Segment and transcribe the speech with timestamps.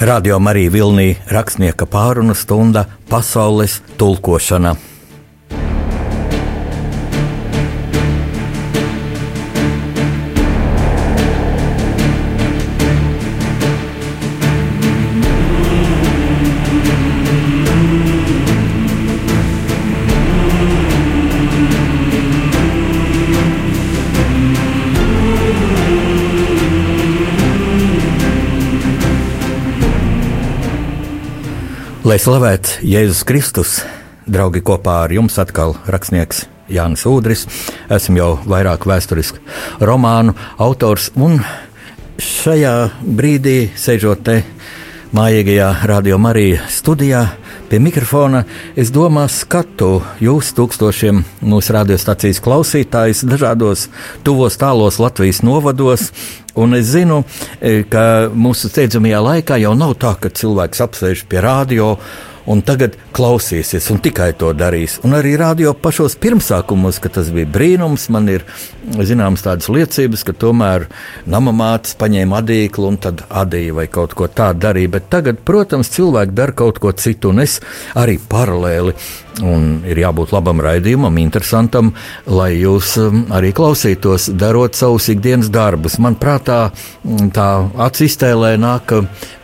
[0.00, 4.74] Radio Marija Vilnī rakstnieka pārunu stunda Pasaules tulkošana.
[32.06, 33.70] Lai slavēts Jēzus Kristus,
[34.30, 37.40] draugi, kopā ar jums atkal rakstnieks Jānis Udris.
[37.90, 39.42] Esmu jau vairāk vēsturisku
[39.82, 41.40] romānu autors, un
[42.22, 44.36] šajā brīdī, sēžot te
[45.18, 47.24] mājīgajā radio Marija studijā,
[47.70, 48.44] pie mikrofona,
[48.78, 49.90] es domāju, skatu
[50.22, 53.86] jūs tūkstošiem mūsu radiostacijas klausītājus dažādos
[54.26, 56.10] tuvos tālos Latvijas novados.
[56.56, 57.22] Un es zinu,
[57.60, 61.96] e, ka mūsu steidzamajā laikā jau nav tā, ka cilvēks apsēž pie rādio
[62.46, 64.98] un tagad klausīsies, un tikai to darīs.
[65.06, 68.46] Un arī radio pašos pirmsākumos, ka tas bija brīnums, man ir
[68.94, 70.86] zināmas tādas liecības, ka tomēr
[71.26, 74.94] namamātes paņēma adīklu un tad adīja vai kaut ko tādu darīja.
[74.96, 77.60] Bet tagad, protams, cilvēki dara kaut ko citu, un es
[77.98, 78.96] arī paralēli.
[79.44, 81.90] Un ir jābūt labam raidījumam, interesantam,
[82.24, 85.98] lai jūs um, arī klausītos, darot savus ikdienas darbus.
[86.00, 86.48] Manuprāt,
[87.36, 87.48] tā
[87.84, 88.94] acis iztēlē nāk,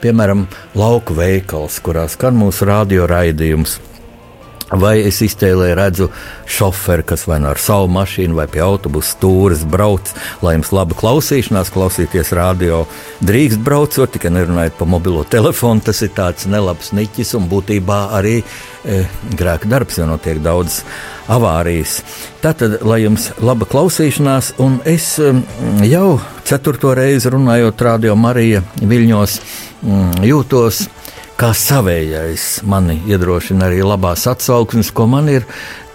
[0.00, 0.47] piemēram,
[0.80, 3.79] lauku veikals, kurā skan mūsu radio raidījums.
[4.73, 6.07] Vai es iztēlēju, redzu
[6.48, 10.09] šoferi, kas vai nu ar savu mašīnu, vai pie autobusa stūres brauc,
[10.45, 12.83] lai jums laba klausīšanās, klausīties radio.
[13.25, 15.85] Drīkst braucot, tikai nerunājot pa mobilo telefonu.
[15.85, 19.03] Tas ir tāds nelabs niķis un būtībā arī e,
[19.37, 20.83] grēka darbs, jo notiek daudz
[21.33, 21.98] avārijas.
[22.45, 25.35] Tātad, lai jums laba klausīšanās, un es e,
[25.89, 26.17] jau
[26.48, 29.39] ceturto reizi runājot radio Marija Viļņos,
[30.25, 30.87] jūtos
[31.41, 35.47] kā savējais mani iedrošina arī labās atsauksmes, ko man ir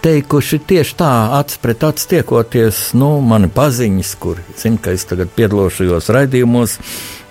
[0.03, 5.31] teikuši tieši tā, acis pret acis tiekoties, nu, mani paziņas, kur zina, ka es tagad
[5.36, 6.78] piedalos šajos raidījumos.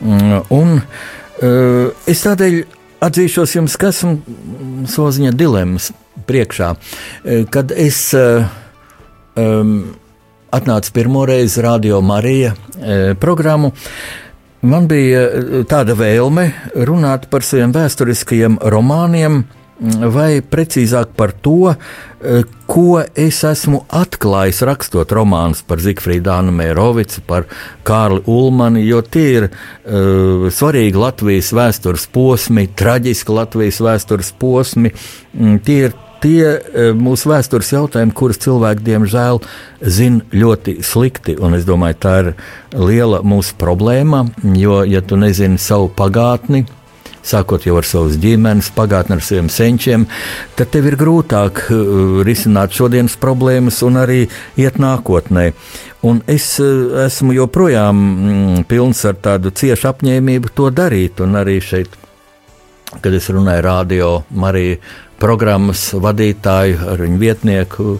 [0.00, 2.58] Mm, un uh, es tādēļ
[3.06, 5.92] atzīšos jums, kas esmu soziņa dilemmas
[6.28, 9.76] priekšā, uh, kad es um,
[10.56, 12.54] atnācu pirmo reizi Radio Marija
[13.20, 13.72] programmu.
[14.64, 16.48] Man bija eh, tāda vēlme
[16.88, 24.62] runāt par saviem vēsturiskajiem romāniem, mm, vai precīzāk par to, eh, ko es esmu atklājis
[24.66, 27.46] rakstot romānus par Zifrīdu Dānu Mērovicu, par
[27.84, 34.90] Kārli Ulmani, jo tie ir uh, svarīgi Latvijas vēstures posmi, traģiski Latvijas vēstures posmi.
[35.36, 39.42] Mm, tie ir tie e, mūsu vēstures jautājumi, kurus cilvēki diemžēl
[39.82, 41.36] zina ļoti slikti.
[41.40, 42.32] Un es domāju, tā ir
[42.74, 46.64] liela mūsu problēma, jo, ja tu nezini savu pagātni,
[47.26, 50.06] sākot jau ar savas ģimenes, pagātni ar saviem senčiem,
[50.58, 54.20] tad tev ir grūtāk uh, risināt šodienas problēmas un arī
[54.60, 55.50] iet nākotnē.
[56.06, 61.58] Un es uh, esmu joprojām mm, pilns ar tādu ciešu apņēmību to darīt, un arī
[61.64, 61.98] šeit,
[63.02, 64.78] kad es runāju radio Mariju
[65.20, 67.96] programmas vadītāju, ar viņu vietnieku,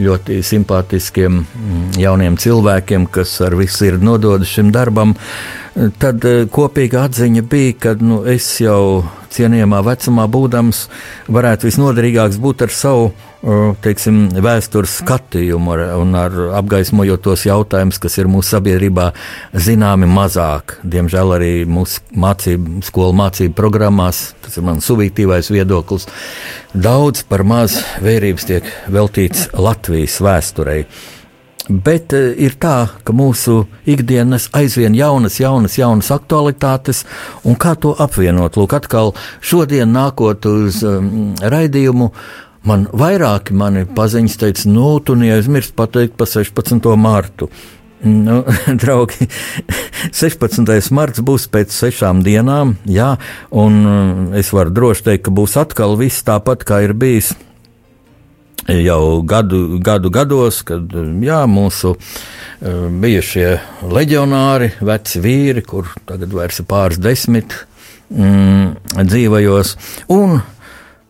[0.00, 5.16] ļoti simpātiskiem mm, jauniem cilvēkiem, kas ar visu ir nododas šim darbam.
[5.80, 9.02] Tad eh, kopīga atziņa bija, ka nu, es jau
[9.32, 10.84] cienījamā vecumā būdams,
[11.32, 13.10] varētu visnoderīgāks būt ar savu
[13.80, 19.10] teiksim, vēstures skatījumu ar, un ar apgaismojot tos jautājumus, kas ir mūsu sabiedrībā
[19.56, 20.76] zināmi mazāk.
[20.84, 26.08] Diemžēl arī mūsu mācību, skolu mācību programmās, tas ir mans subjektīvais viedoklis,
[26.74, 30.84] daudz par maz vērības tiek veltīts Latvijas vēsturei.
[31.70, 37.04] Bet uh, ir tā, ka mūsu ikdienas aizvien jaunas, jaunas, jaunas aktualitātes,
[37.46, 38.58] un kā to apvienot?
[38.58, 42.10] Lūk, atkal šodien nākot uz um, raidījumu,
[42.66, 46.90] man vairāki mani paziņas teica, nu, tu neaizmirsti pateikt pa 16.
[46.98, 47.50] martu.
[48.02, 48.40] Nu,
[48.82, 49.28] draugi,
[50.10, 50.90] 16.
[50.96, 53.12] marts būs pēc sešām dienām, jā,
[53.54, 57.30] un es varu droši teikt, ka būs atkal viss tāpat, kā ir bijis
[58.68, 60.92] jau gadu, gadu gados, kad
[61.24, 63.48] jā, mūsu uh, bijušie
[63.90, 67.56] leģionāri, veci vīri, kur tagad vairs ir pāris desmit
[68.10, 69.76] mm, dzīvajos,
[70.16, 70.40] un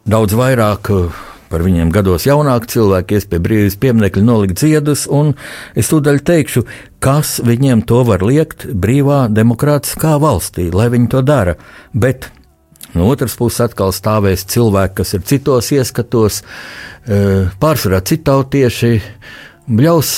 [0.09, 0.95] daudz vairāk.
[0.95, 5.33] Uh, par viņiem gados jaunāki cilvēki, ies pie brīvības pieminiekļa nolikt ziedus, un
[5.75, 6.63] es tūdaļ teikšu,
[7.03, 11.57] kas viņiem to var liekt brīvā demokrātiskā valstī, lai viņi to dara.
[11.91, 12.31] Bet
[12.95, 16.43] No otras puses, atkal stāvēs cilvēki, kas ir citos ieskatos,
[17.07, 17.21] e,
[17.63, 18.93] pārsvarā citautieši,
[19.71, 20.15] bļaus,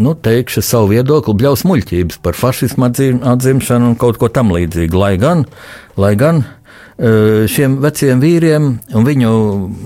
[0.00, 2.88] nu, teikšu savu viedokli, bļaus muļķības par fašismu
[3.34, 4.96] atzimšanu un kaut ko tam līdzīgu.
[4.96, 5.44] Lai gan,
[6.00, 6.44] lai gan
[6.96, 9.30] šiem veciem vīriem un viņu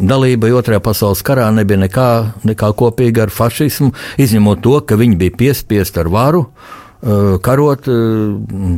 [0.06, 2.10] dalība Otrajā pasaules karā nebija nekā,
[2.46, 3.90] nekā kopīga ar fašismu,
[4.22, 6.46] izņemot to, ka viņi bija piespiesti ar varu
[7.42, 7.94] karot eh,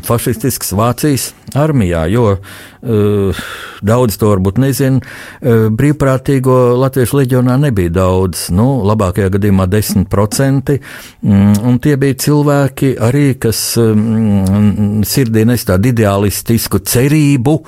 [0.06, 3.40] fašistiskas Vācijas armijā, jo eh,
[3.82, 5.00] daudz to varbūt nezina.
[5.42, 10.76] Brīvprātīgo latviešu leģionā nebija daudz, nu, labākajā gadījumā 10%,
[11.22, 17.58] mm, un tie bija cilvēki arī, kas mm, sirdī nes tādu ideālistisku cerību,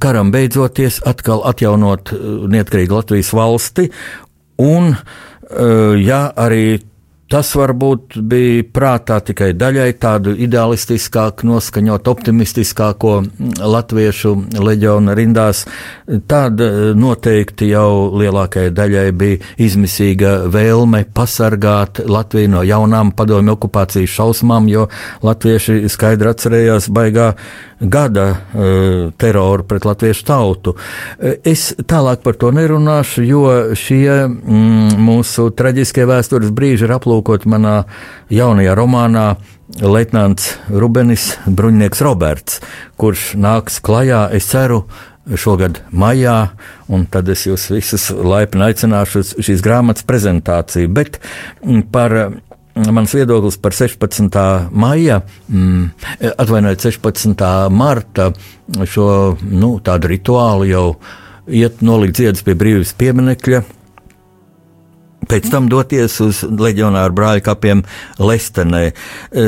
[0.00, 2.14] karam beidzoties atkal atjaunot
[2.52, 3.90] neatkarīgu Latvijas valsti,
[4.62, 4.94] un,
[6.00, 6.78] ja arī
[7.26, 13.16] Tas varbūt bija prātā tikai daļai tādu idealistiskāku, noskaņot optimistiskāko
[13.58, 15.64] latviešu leģiona rindās.
[16.06, 24.70] Tāda noteikti jau lielākajai daļai bija izmisīga vēlme pasargāt Latviju no jaunām padomju okupācijas šausmām,
[24.70, 24.86] jo
[25.26, 27.32] latvieši skaidri atcerējās baigā
[27.80, 30.76] gada uh, teroru pret latviešu tautu.
[31.18, 33.42] Eh, es tālāk par to nerunāšu, jo
[33.76, 37.84] šie mm, mūsu traģiskie vēstures brīži ir aplūkot manā
[38.30, 39.36] jaunajā romānā.
[39.82, 42.60] Leitnants Rubenis, bruņinieks Roberts,
[42.96, 44.84] kurš nāks klajā, es ceru,
[45.26, 46.52] šogad maijā,
[46.86, 50.92] un tad es jūs visus laipni aicināšu uz šīs grāmatas prezentāciju.
[50.94, 51.18] Bet
[51.64, 52.14] mm, par
[52.76, 54.38] mans viedoklis par 16.
[54.70, 55.90] maija, mm,
[56.38, 57.44] atvainojiet, 16.
[57.74, 58.30] marta
[58.86, 59.08] šo
[59.42, 60.86] nu, tādu rituālu jau
[61.46, 63.64] iet nolikt ziedus pie brīvības pieminekļa.
[65.26, 67.82] Pēc tam doties uz leģionāru brāļu kapiem
[68.22, 68.84] Lestenē.
[68.92, 69.46] E,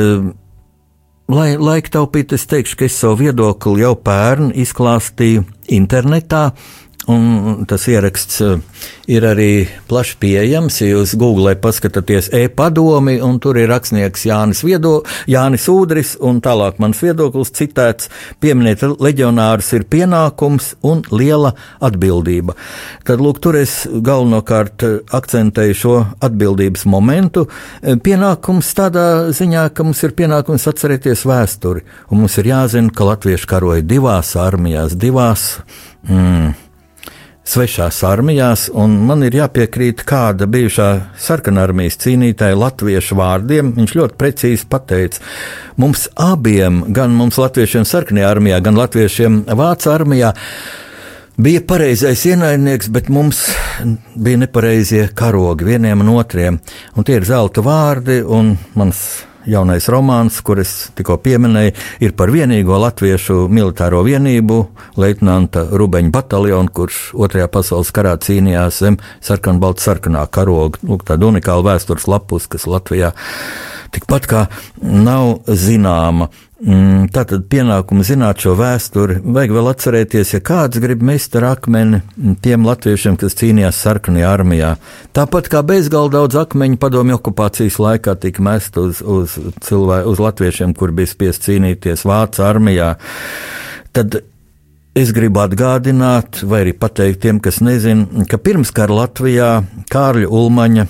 [1.29, 5.47] lai laika taupītu, es teikšu, ka es savu viedokli jau pērn izklāstīju
[5.79, 6.49] internetā,
[7.09, 8.59] Un tas ieraksts eh,
[9.09, 9.53] ir arī
[9.89, 10.77] plaši pieejams.
[10.83, 14.99] Ja jūs Google paskatāties e-padomi, un tur ir rakstnieks Jānis, Viedo,
[15.31, 18.11] Jānis Udris, un tālāk mans viedoklis citēts:
[18.45, 22.59] pieminēt leģionārus ir pienākums un liela atbildība.
[23.09, 25.97] Tad, lūk, tur es galvenokārt eh, akcentēju šo
[26.29, 27.49] atbildības momentu.
[27.81, 33.09] Eh, pienākums tādā ziņā, ka mums ir pienākums atcerēties vēsturi, un mums ir jāzina, ka
[33.15, 35.55] latvieši karoja divās armijās, divās.
[36.05, 36.68] Mm,
[37.49, 40.89] svešās armijās, un man ir jāpiekrīt kāda bijušā
[41.21, 43.73] sarkanarmijas cīnītāja latviešu vārdiem.
[43.79, 45.23] Viņš ļoti precīzi pateica,
[45.81, 50.35] mums abiem, gan mums latviešiem sarkanajā armijā, gan latviešiem vācu armijā,
[51.39, 53.47] bija pareizais ienaidnieks, bet mums
[54.15, 56.61] bija nepareizie karogi vieniem un otriem.
[56.97, 59.05] Un tie ir zelta vārdi, un mans
[59.47, 61.75] jaunais romāns, kuras tikko pieminēju,
[62.05, 64.59] ir par vienīgo latviešu militāro vienību,
[65.01, 70.81] leitnanta Rubeņa bataljonu, kurš Otrajā pasaules karā cīnījās zem sarkanbalta sarkanā karoga.
[70.87, 73.15] Lūk, tāda unikāla vēstures lapus, kas Latvijā
[73.95, 74.45] tikpat kā
[74.83, 76.31] nav zināma.
[76.59, 79.21] Mm, tātad pienākumu zināt šo vēsturi.
[79.23, 82.01] Vajag vēl atcerēties, ja kāds grib mest ar akmeni
[82.43, 84.73] tiem latviešiem, kas cīnījās sarkanajā armijā.
[85.15, 89.37] Tāpat kā bezgalīgi daudz akmeņu padomju okupācijas laikā tika mest uz, uz,
[89.69, 92.97] cilvē, uz latviešiem, kur bija spiest cīnīties Vācu armijā.
[93.95, 94.19] Tad
[94.99, 99.51] Es gribu atgādināt, vai arī pateikt tiem, kas nezina, ka pirmskara Latvijā
[99.93, 100.87] Kārļa Ulmaņa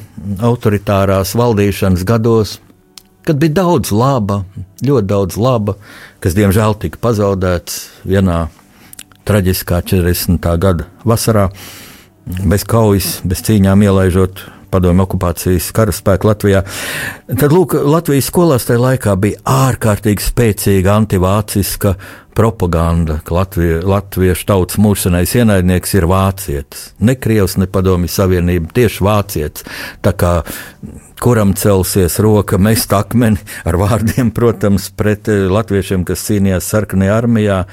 [0.49, 2.55] autoritārās valdīšanas gados
[3.29, 4.41] kad bija daudz laba,
[4.81, 5.75] ļoti daudz laba,
[6.25, 8.47] kas diemžēl tika pazaudēts vienā
[9.29, 10.49] traģiskā 40.
[10.57, 11.51] gada vasarā,
[12.49, 16.63] bez kaujas, bez cīņām ielaižot padomju okupācijas karaspēku Latvijā.
[17.29, 21.95] Tad, lūk, Latvijas skolās tajā laikā bija ārkārtīgi spēcīga antivāciska
[22.39, 26.93] propaganda, ka Latvie, latviešu tautas mūžsanais ienaidnieks ir vācietis.
[27.03, 29.67] Ne Krievs, ne Padomju Savienība, tieši vācietis.
[30.07, 30.33] Tā kā
[31.19, 37.65] kuram celsies roka mest akmeni ar vārdiem, protams, pret eh, latviešiem, kas cīnījās sarkanajā armijā.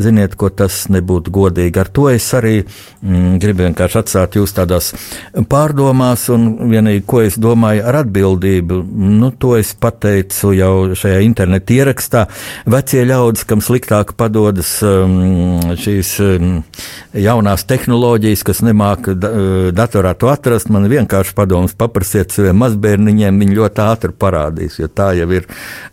[0.00, 1.80] Ziniet, ko tas nebūtu godīgi.
[1.82, 4.92] Ar to es arī mm, gribu vienkārši atstāt jūs tādās
[5.50, 8.78] pārdomās, un vienīgi, ko es domāju ar atbildību,
[9.20, 12.24] nu, to es pateicu jau šajā interneta ierakstā.
[12.72, 16.54] Vecie ļaudis, kam sliktāk padodas um, šīs um,
[17.12, 19.32] jaunās tehnoloģijas, kas nemāka da,
[19.76, 25.12] datorā to atrast, man vienkārši padoms paprasiet saviem mazbērniņiem viņi ļoti ātri parādīs, jo tā
[25.18, 25.48] jau ir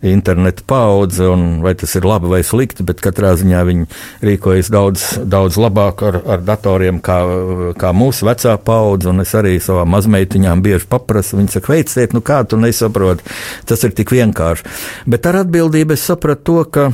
[0.07, 3.88] interneta paudze, un vai tas ir labi vai slikti, bet katrā ziņā viņi
[4.25, 7.19] rīkojas daudz, daudz labāk ar, ar datoriem kā,
[7.79, 12.41] kā mūsu vecā paudze, es arī savām mazmeitiņām bieži paprasu, viņi saka, veiciet, nu kā
[12.47, 13.25] tu nesaproti,
[13.69, 14.67] tas ir tik vienkārši.
[15.09, 16.89] Bet ar atbildību es sapratu to, ka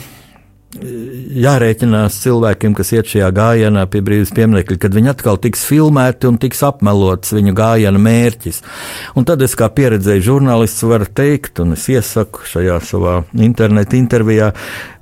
[0.75, 6.39] jārēķinās cilvēkiem, kas iet šajā gājienā pie brīvības pieminiekļa, kad viņi atkal tiks filmēti un
[6.41, 8.61] tiks apmelots viņu gājiena mērķis.
[9.15, 13.15] Un tad es kā pieredzēju žurnālists varu teikt, un es iesaku šajā savā
[13.47, 14.51] interneta intervijā,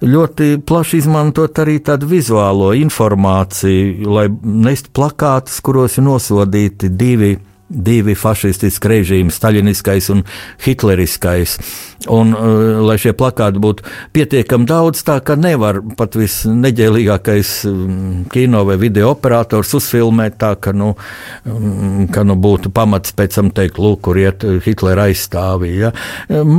[0.04, 7.36] ļoti plaši izmantot arī tādu vizuālo informāciju, lai nest plakātus, kuros ir nosodīti divi
[7.74, 10.24] divi fašistiski režīmi, staļiniskais un
[10.64, 11.58] hitleriskais.
[12.12, 18.66] Un, uh, lai šie plakāti būtu pietiekami daudz, tā ka nevar pat visneģēlīgākais um, kino
[18.68, 20.92] vai video operators uzfilmēt tā, ka, nu,
[21.48, 25.72] um, ka nu, būtu pamats pēc tam teikt, lūk, kur iet Hitlera aizstāvī.
[25.86, 25.94] Ja?
[26.28, 26.52] Um,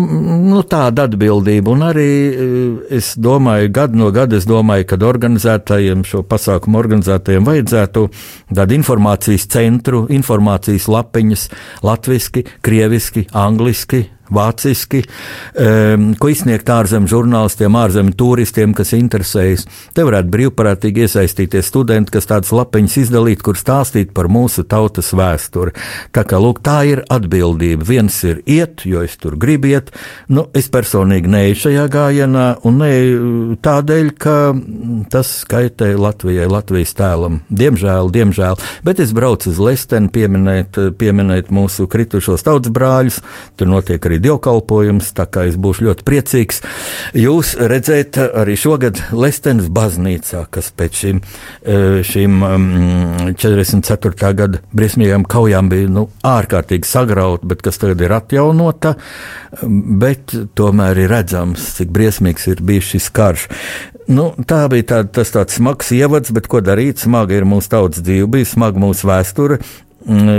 [0.49, 1.75] nu, tāda atbildība.
[1.77, 7.45] Un arī uh, es domāju, gadu no gada es domāju, ka organizētājiem, šo pasākumu organizētājiem
[7.45, 8.07] vajadzētu
[8.55, 11.49] tādu informācijas centru, informācijas lapiņas,
[11.85, 15.03] latviski, krieviski, angliski, vāciski,
[15.59, 19.67] um, ko izsniegt ārzemju žurnālistiem, ārzemju turistiem, kas interesējas.
[19.95, 25.75] Te varētu brīvprātīgi iesaistīties studenti, kas tādas lapiņas izdalītu, kur stāstīt par mūsu tautas vēsturi.
[26.15, 27.87] Tā kā lūk, tā ir atbildība.
[27.89, 29.93] Viens ir iet, jo es tur gribu iet.
[30.33, 34.37] Nu, es personīgi neeju šajā gājienā, un neeju tādēļ, ka
[35.13, 37.41] tas skaitē Latvijai, Latvijas tēlam.
[37.53, 38.61] Diemžēl, diemžēl.
[38.87, 43.21] Bet es braucu uz Lesteni pieminēt, pieminēt mūsu kritušos tautas brāļus.
[43.59, 46.63] Tur notiek arī arī dievkalpojums, tā kā es būšu ļoti priecīgs
[47.19, 51.21] jūs redzēt arī šogad Lestenes baznīcā, kas pēc šīm,
[52.07, 52.45] šīm
[53.35, 54.15] 44.
[54.15, 58.95] Mm, gada briesmīgām kaujām bija nu, ārkārtīgi sagrauta, bet kas tagad ir atjaunota,
[59.63, 63.49] bet tomēr ir redzams, cik briesmīgs ir bijis šis karš.
[64.05, 67.01] Nu, tā bija tā, tāds smags ievads, bet ko darīt?
[67.01, 69.63] Smaga ir mūsu tautas dzīve, bija smaga mūsu vēsture,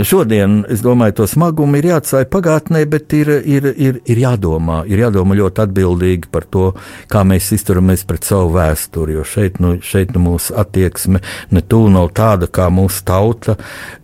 [0.06, 5.02] šodien, es domāju, to smagumu ir jāatstāj pagātnē, bet ir, ir, ir, ir jādomā, ir
[5.02, 6.66] jādomā ļoti atbildīgi par to,
[7.10, 9.16] kā mēs izturamies pret savu vēsturi.
[9.18, 13.56] Jo šeit, nu, šeit nu, mūsu attieksme ne tuvu nav tāda, kā mūsu tauta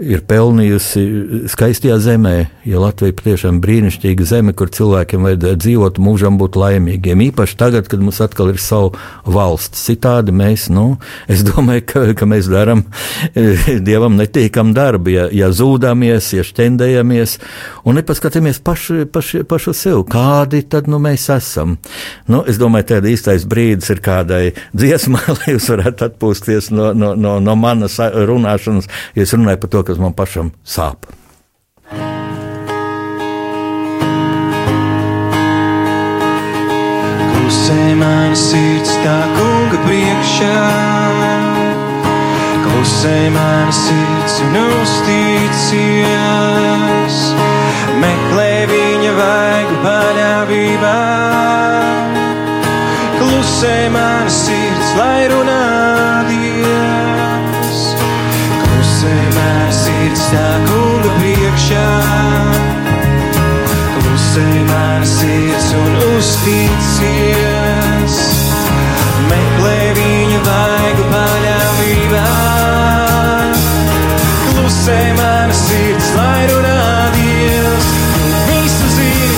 [0.01, 2.35] ir pelnījusi skaistajā zemē.
[2.65, 7.21] Ja Latvija patiešām brīnišķīga zeme, kur cilvēkiem vajadzētu dzīvot, mūžam būt laimīgiem.
[7.29, 8.95] Īpaši tagad, kad mums atkal ir savu
[9.29, 9.85] valsts.
[9.85, 10.95] Citādi mēs, nu,
[11.29, 12.87] es domāju, ka, ka mēs darām
[13.87, 15.13] dievam netīkam darbu.
[15.13, 17.37] Ja, ja zūdamies, ja šķendējamies
[17.87, 21.77] un nepaskatāmies paši, paši, uz sevi, kādi tad nu, mēs esam.
[22.31, 24.43] Nu, es domāju, ka īstais brīdis ir kādai
[24.73, 29.75] dziesmai, lai jūs varētu atpūsties no, no, no, no manas runāšanas, ja es runāju par
[29.75, 31.09] to, kas man pašam sāp.
[37.31, 41.20] Klusē mana sirds tā kunga priekšā.
[42.81, 46.09] Klusē mana sirds un uztīcies,
[48.01, 50.95] meklē viņa vaigu paļāvībā.
[53.19, 57.83] Klusē mana sirds, lai runā Dievs.
[58.63, 61.85] Klusē mana sirds tā kunga priekšā.
[63.99, 68.15] Klusē mana sirds un uztīcies,
[69.29, 71.50] meklē viņa vaigu paļāvībā
[74.81, 79.35] klusē mana sirds, lai runā Dievs, un visu zini,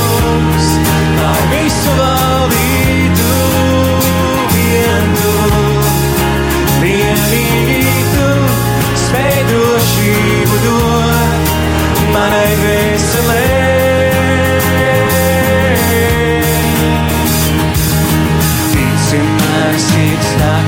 [0.00, 0.68] kungs,
[1.18, 3.32] lai visu valdītu
[4.54, 5.32] vien tu,
[6.80, 7.82] vienīgi
[8.14, 8.28] tu,
[9.04, 11.44] spēj drošību dot
[12.14, 13.44] manai veselē.
[18.72, 20.65] Ticim, man sirds tā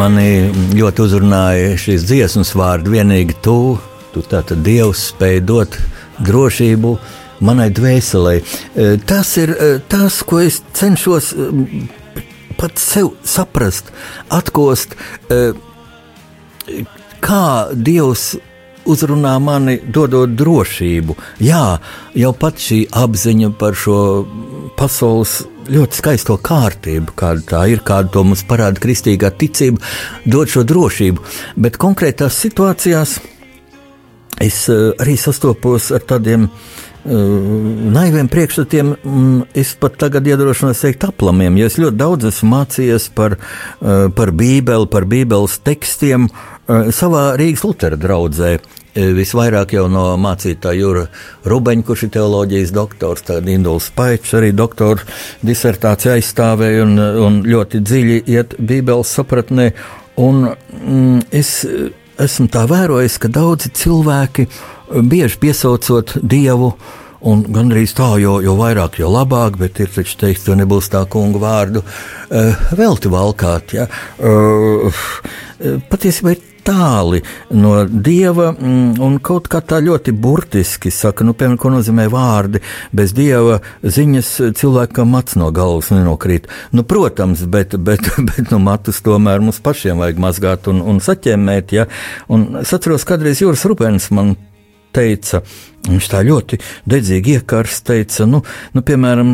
[0.00, 3.74] Mani ļoti uzrunāja šīs dziesmas vārdi, vienīgi tu,
[4.14, 5.76] tu tātad Dievs spēj dot
[6.24, 6.94] drošību
[7.44, 8.32] manai dvēselē.
[8.40, 11.34] E, tas ir e, tas, ko es cenšos
[12.56, 13.92] pats sev saprast,
[14.32, 14.96] atkost,
[17.20, 17.44] kā
[17.76, 18.30] Dievs
[18.88, 21.16] uzrunā mani, dodot drošību.
[21.44, 21.64] Jā,
[22.16, 24.00] jau pat šī apziņa par šo
[24.80, 29.82] pasaules ļoti skaisto kārtību, kāda tā ir, kāda to mums parāda kristīgā ticība,
[30.24, 31.24] dod šo drošību.
[31.60, 33.18] Bet konkrētās situācijās
[34.40, 37.12] es uh, arī sastopos ar tādiem uh,
[37.92, 38.94] naiviem priekšstatiem,
[39.52, 44.32] es pat tagad iedrošinos teikt aplamiem, jo es ļoti daudz esmu mācījies par, uh, par
[44.32, 46.30] Bībeli, par Bībeles tekstiem
[46.70, 48.52] savā Rīgas Lutera draudzē.
[48.94, 51.04] Visvairāk jau no mācītāja Jūra
[51.46, 55.06] Rubeņa, kurš ir teoloģijas doktors, tad Induls Paičs arī doktora
[55.46, 59.70] disertāciju aizstāvēja un, un ļoti dziļi iet Bībeles sapratnē.
[60.20, 61.60] Un, mm, es
[62.20, 64.48] esmu tā vērojis, ka daudzi cilvēki
[65.06, 66.74] bieži piesaucot Dievu
[67.20, 71.02] Un gandrīz tā, jo, jo vairāk, jo labāk, bet ir taču teiks, ka nebūs tā
[71.12, 73.74] kunga vārdu uh, velti valkāt.
[73.76, 73.84] Ja?
[74.16, 75.02] Uh,
[75.92, 77.22] patiesībā ir tāli
[77.56, 82.62] no dieva, mm, un kaut kā tā ļoti burtiski saka, nu, piemēram, ko nozīmē vārdi.
[82.96, 86.50] Bez dieva ziņas cilvēkam mats no galvas nenokrīt.
[86.76, 91.74] Nu, protams, bet, bet, bet nu, matus tomēr mums pašiem vajag mazgāt un, un saķemmēt.
[91.76, 91.88] Ja?
[92.32, 94.36] Un es atceros, kādreiz Jūras Rupens man
[94.94, 95.44] teica,
[95.88, 96.58] viņš tā ļoti
[96.90, 98.42] dedzīgi iekārs, teica, nu,
[98.76, 99.30] nu piemēram,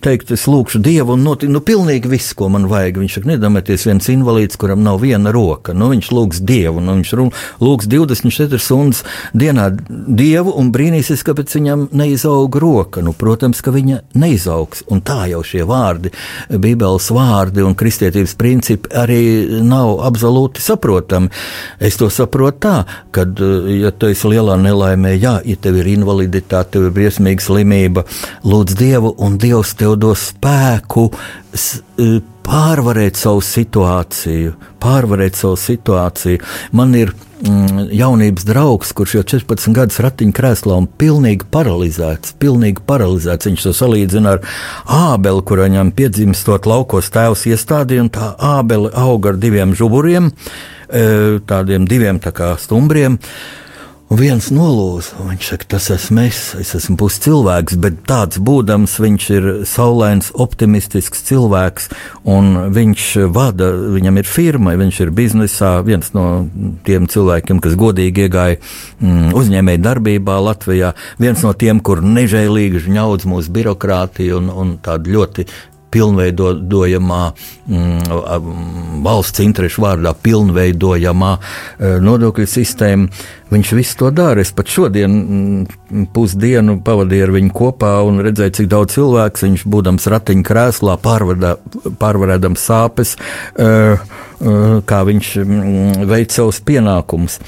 [0.00, 3.00] teikt, es lūkšu Dievu un noti, nu, pilnīgi viss, ko man vajag.
[3.02, 7.12] Viņš saka, nedomājieties, viens invalīds, kuram nav viena roka, nu, viņš lūgs Dievu, nu, viņš
[7.60, 9.02] lūgs 24 stundas
[9.36, 13.04] dienā Dievu un brīnīsies, kāpēc viņam neizaug roka.
[13.04, 16.14] Nu, protams, ka viņa neizaugs, un tā jau šie vārdi,
[16.50, 19.20] Bībeles vārdi un kristietības principi arī
[19.66, 21.30] nav absolūti saprotami.
[21.80, 22.74] Es to saprotu tā,
[23.14, 23.24] ka,
[23.70, 28.04] ja tu esi lielā nelaimē, jā, ja tev ir invaliditāte, tev ir briesmīga slimība.
[28.46, 34.54] Lūdz Dievu, un Dievs tev dos spēku e, pārvarēt savu situāciju.
[34.82, 36.40] Pārvarēt savu situāciju.
[36.76, 42.34] Man ir mm, jaunības draugs, kurš jau 14 gadus ratiņkrēslā un pilnīgi paralizēts.
[42.42, 43.50] Pilnīgi paralizēts.
[43.50, 44.44] Viņš to salīdzina ar
[45.00, 50.30] ābeli, kur viņam piedzimstot laukos tēvs iestādīja, un tā ābeli auga ar diviem žuburiem,
[50.88, 53.20] e, tādiem diviem tā kā stumbriem.
[54.10, 59.26] Un viens nolūza, viņš saka, tas esmu es, es esmu puscilvēks, bet tāds būdams, viņš
[59.36, 61.86] ir saulains, optimistisks cilvēks,
[62.26, 66.24] un viņš vada, viņam ir firma, viņš ir biznesā, viens no
[66.88, 70.90] tiem cilvēkiem, kas godīgi iegāja mm, uzņēmēju darbībā Latvijā,
[71.22, 75.46] viens no tiem, kur nežēlīgi žņaudz mūsu birokrātiju un, un tādu ļoti
[75.90, 77.20] pilnveidojamā,
[77.66, 83.26] mm, valsts interešu vārdā pilnveidojamā e, nodokļu sistēma.
[83.50, 84.44] Viņš visu to dara.
[84.44, 89.66] Es pat šodien mm, pusdienu pavadīju ar viņu kopā un redzēju, cik daudz cilvēku viņš
[89.74, 91.56] būdams ratiņu krēslā, pārvadā,
[92.00, 93.16] pārvarēdams sāpes,
[93.58, 97.40] e, e, kā viņš mm, veic savus pienākumus.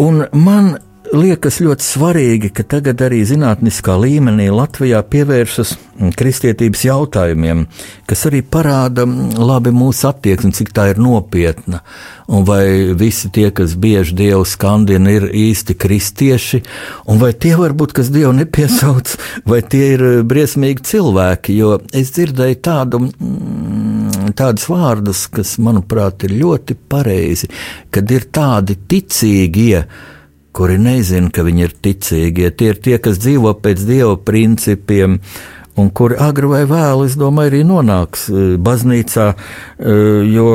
[0.00, 0.74] Un man
[1.12, 5.72] liekas ļoti svarīgi, ka tagad arī zinātniskā līmenī Latvijā pievēršas
[6.16, 7.64] kristietības jautājumiem,
[8.08, 9.04] kas arī parāda
[9.36, 11.82] labi mūsu attieksmi, cik tā ir nopietna.
[12.30, 16.62] Un vai visi tie, kas bieži Dievu skandina, ir īsti kristieši,
[17.10, 19.16] un vai tie varbūt, kas Dievu nepiesauc,
[19.50, 23.02] vai tie ir briesmīgi cilvēki, jo es dzirdēju tādu
[24.38, 27.50] tādus vārdus, kas, manuprāt, ir ļoti pareizi,
[27.90, 29.84] kad ir tādi ticīgie,
[30.56, 32.50] kuri nezina, ka viņi ir ticīgie.
[32.50, 35.20] Tie ir tie, kas dzīvo pēc dieva principiem.
[35.78, 40.50] Un kuri agri vai vēlu, es domāju, arī nonāks eh, baznīcā, eh, jo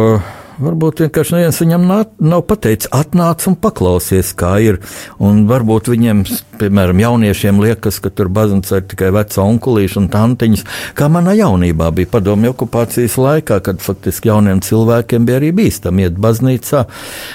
[0.55, 4.77] Varbūt vienkārši neviens viņam nav, nav pateicis, atnāc un paklausies, kā ir.
[5.19, 6.21] Un varbūt viņiem,
[6.61, 10.63] piemēram, jauniešiem liekas, ka tur baznīca ir tikai veca onkulīša un tantiņas,
[10.95, 16.15] kā manā jaunībā bija padomju okupācijas laikā, kad faktiski jauniem cilvēkiem bija arī bīstami iet
[16.23, 16.85] baznīcā.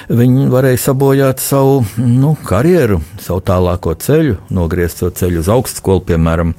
[0.09, 6.57] Viņi varēja sabojāt savu nu, karjeru, savu tālāko ceļu, nogriezt savu ceļu uz augstskolu, piemēram.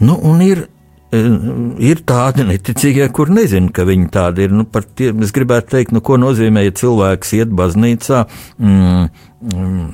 [0.00, 0.66] Nu, un ir
[1.12, 4.54] ir tādi neticīgie, kur nezinu, ka viņi tādi ir.
[4.54, 8.24] Nu, tie, es gribētu teikt, nu, ko nozīmē, ja cilvēks iet baznīcā,
[8.60, 9.08] mm,
[9.54, 9.86] mm,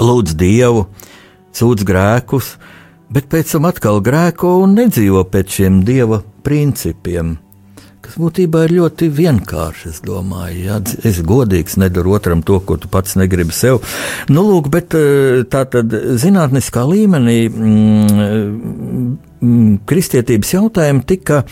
[0.00, 0.86] lūdz Dievu,
[1.54, 2.54] sūdz grēkus,
[3.14, 7.38] bet pēc tam atkal grēko un nedzīvo pēc šiem Dieva principiem.
[8.04, 9.92] Kas būtībā ir ļoti vienkārši.
[9.94, 13.80] Es domāju, ja es godīgs nedaru otram to, ko tu pats negribi sev.
[14.28, 14.96] Nu, lūk, bet
[15.52, 17.38] tā tad zinātniskā līmenī.
[17.48, 19.14] Mm,
[19.44, 21.42] Mm, kristietības jautājumi tika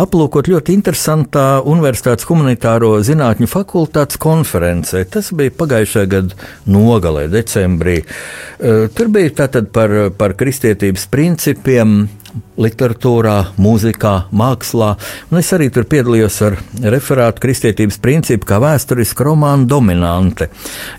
[0.00, 5.02] aplūkot ļoti interesantā Universitātes humanitāro zinātņu fakultātes konferencē.
[5.10, 6.38] Tas bija pagājušā gada
[6.70, 7.98] nogalē, decembrī.
[8.00, 12.06] E, tur bija tātad par, par kristietības principiem,
[12.60, 14.92] literatūrā, mūzikā, mākslā.
[15.30, 16.56] Un es arī tur piedalījos ar
[16.94, 20.48] referātu kristietības principu kā vēsturiska romāna dominante.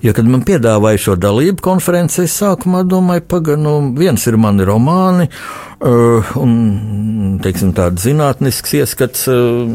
[0.06, 4.68] Jo, kad man piedāvāja šo dalību konferencē, es sākumā domāju, pagaidi, nu, viens ir mani
[4.68, 5.30] romāni.
[5.78, 9.68] Uh, un teiksim, tāds zinātnisks ieskats uh,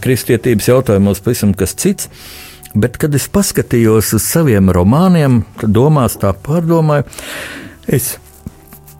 [0.00, 2.08] kristietības jautājumos, pavisam kas cits.
[2.72, 7.04] Bet, kad es paskatījos uz saviem romāniem, domās tā pārdomāju,
[7.84, 8.14] es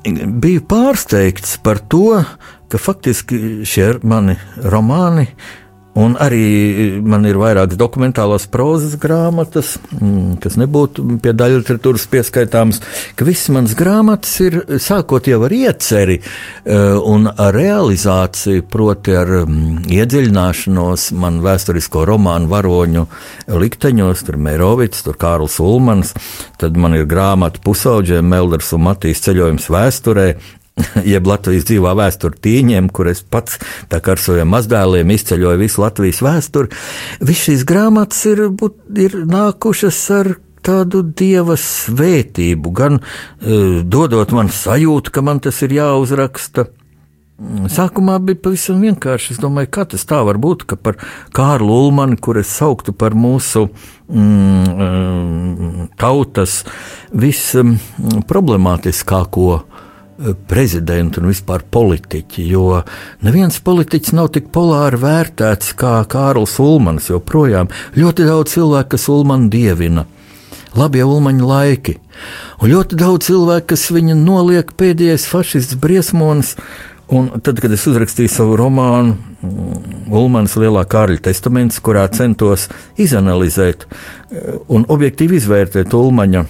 [0.05, 2.23] biju pārsteigts par to,
[2.69, 5.29] ka faktiski šie mani romāni
[5.93, 12.81] Un arī man ir vairākas dokumentālās prozas grāmatas, mm, kas nebūtu pie daļu literatūras pieskaitāmas,
[13.13, 19.35] ka visas manas grāmatas ir sākot jau ar ieceri eh, un ar realizāciju, proti ar
[19.43, 23.05] mm, iedziļināšanos man vēsturisko romānu varoņu
[23.53, 26.17] likteņos, tur Mērovits, tur Kārls Ulmans,
[26.57, 30.29] tad man ir grāmata pusauģiem Melders un Matīs ceļojums vēsturē,
[31.13, 33.59] jeb Latvijas dzīvā vēsture tīņiem, kur es pats
[33.93, 36.69] ar saviem mazdēliem izceļoju visu Latvijas vēsturi.
[37.21, 38.39] Visas šīs grāmatas ir,
[39.01, 40.27] ir nākušas ar
[40.63, 43.05] tādu dieva svētību, gan uh,
[43.83, 46.63] dodot man sajūtu, ka man tas ir jāuzraksta.
[47.73, 49.33] Sākumā bija pavisam vienkārši.
[49.35, 50.95] Es domāju, kā tas tā var būt, ka par
[51.35, 56.63] Kārlu Ulmanu, kur es sauktu par mūsu mm, mm tautas
[57.19, 59.83] visproblemātiskāko mm,
[60.49, 62.83] prezidenti un vispār politiķi, jo
[63.27, 67.11] neviens politiķis nav tik polāri vērtēts kā Kārls Ulmans.
[67.11, 70.07] Joprojām ļoti daudz cilvēku, kas Ulmanu dievina.
[70.73, 71.99] Labi jau ulmaņa laiki,
[72.63, 76.55] un ļoti daudz cilvēku, kas viņu noliek pēdējais fašists briesmonis.
[77.13, 83.85] Un tad, kad es uzrakstīju savu romānu, mm, Ulmans Lielā Kārļa testaments, kurā centos izanalizēt
[83.85, 86.47] eh, un objektīvi izvērtēt Ulmaņa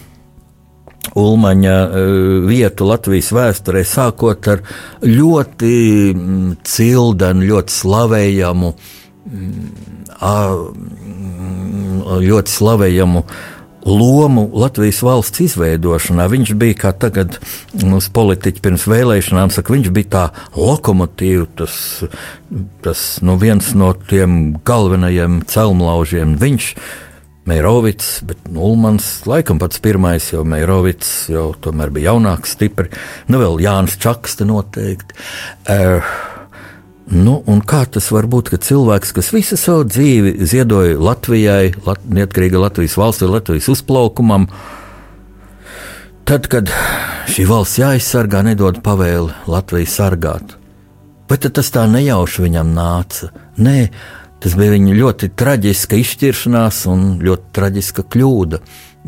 [1.19, 2.13] Ulmaņa eh,
[2.49, 4.63] vietu Latvijas vēsturē, sākot ar
[5.05, 5.73] ļoti
[6.15, 8.75] mm, cildenu, ļoti slavējamu,
[9.27, 9.73] mm,
[10.23, 13.25] mm, ļoti slavējamu
[13.83, 16.29] lomu Latvijas valsts izveidošanā.
[16.31, 17.39] Viņš bija, kā tagad
[17.83, 20.25] mūsu politiķi pirms vēlēšanām saka, viņš bija tā
[20.57, 21.77] lokomotīva, tas,
[22.87, 26.37] tas nu, viens no tiem galvenajiem celmlaužiem.
[26.41, 26.75] Viņš
[27.49, 32.93] Meirovits, bet Ulmans laikam pats pirmais, jo Meirovits jau tomēr bija jaunāks, stipri.
[33.27, 35.17] Nu, vēl Jānis Čakste noteikti.
[35.67, 36.07] Uh,
[37.11, 42.63] nu, kā tas var būt, ka cilvēks, kas visu savu dzīvi ziedoja Latvijai, Lat neatkarīga
[42.63, 44.47] Latvijas valstī, Latvijas uzplaukumam,
[46.29, 46.71] tad, kad
[47.33, 50.55] šī valsts jāizsargā, nedod pavēli Latviju sargāt.
[51.27, 53.33] Vai tas tā nejauši viņam nāca?
[53.59, 53.77] Nē,
[54.43, 58.59] Tas bija viņa ļoti traģiska izšķiršanās un ļoti traģiska kļūda.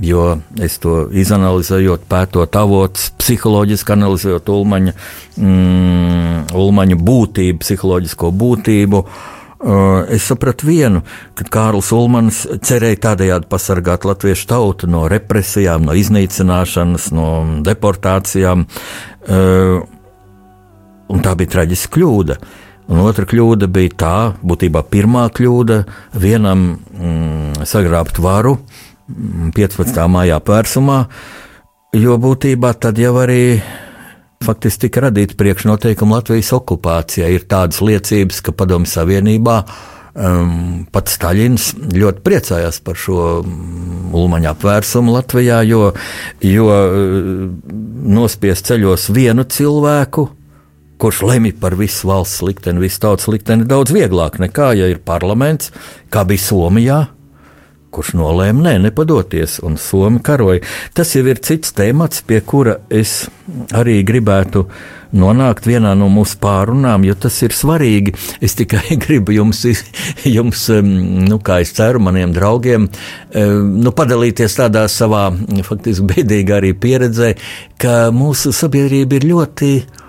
[0.05, 0.27] Jo
[0.63, 4.95] es to izanalizējot, pētot avotus, psiholoģiski analizējot ulmaņa,
[5.39, 11.03] mm, ulmaņa būtību, psiholoģisko būtību, uh, es sapratu vienu,
[11.39, 17.31] ka Kārls Ulmans cerēja tādējādi pasargāt latviešu tautu no represijām, no iznīcināšanas, no
[17.63, 19.79] deportācijām, uh,
[21.11, 22.39] un tā bija traģiska kļūda.
[22.39, 25.79] Uh, Un otra kļūda bija tā, būtībā pirmā kļūda
[26.21, 28.59] vienam mm, sagrābt varu
[29.09, 29.89] 15.
[29.89, 30.99] Mm, maijā pērsumā,
[31.97, 33.57] jo būtībā tad jau arī
[34.45, 37.33] faktiski tika radīta priekšnoteikuma Latvijas okupācijai.
[37.33, 44.53] Ir tādas liecības, ka Padomju Savienībā um, pats Staļins ļoti priecājās par šo mm, ulmaņa
[44.53, 45.89] apvērsumu Latvijā, jo,
[46.45, 46.71] jo
[48.21, 50.29] nospiest ceļos vienu cilvēku
[50.99, 55.73] kurš lemj par visu valsts likteni, visu tautas likteni, daudz vieglāk nekā, ja ir parlaments,
[56.13, 57.01] kā bija Somijā,
[57.95, 60.65] kurš nolēma nē, nepadoties, un Somija karoja.
[60.95, 63.25] Tas jau ir cits temats, pie kura es
[63.75, 64.65] arī gribētu
[65.15, 68.17] nonākt vienā no mūsu pārunām, jo tas ir svarīgi.
[68.43, 69.63] Es tikai gribu jums,
[70.27, 72.89] jums nu, kā es ceru, maniem draugiem,
[73.35, 75.29] nu, padalīties tādā savā
[75.67, 77.35] faktiski bēdīgā arī pieredzē,
[77.79, 80.04] ka mūsu sabiedrība ir ļoti Eh,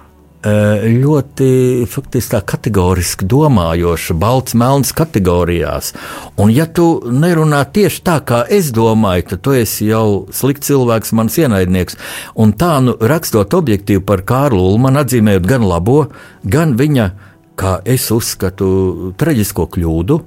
[0.45, 5.93] ļoti faktiski tā kategoriski domājoša, balts, melns kategorijās.
[6.37, 11.15] Un, ja tu nerunā tieši tā, kā es domāju, tad tu esi jau slikts cilvēks,
[11.17, 11.97] mans ienaidnieks.
[12.37, 15.99] Un tā, nu, rakstot objektīvi par Kārlu Ulmanu, atzīmējot gan labo,
[16.43, 17.09] gan viņa,
[17.57, 20.21] kā es uzskatu, traģisko kļūdu,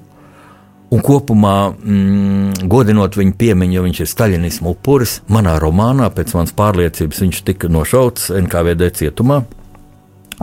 [0.89, 6.55] Un kopumā, mm, godinot viņa piemiņu, jo viņš ir staļinismu upuris, manā romānā pēc manas
[6.57, 9.43] pārliecības viņš tika nošauts NKVD cietumā.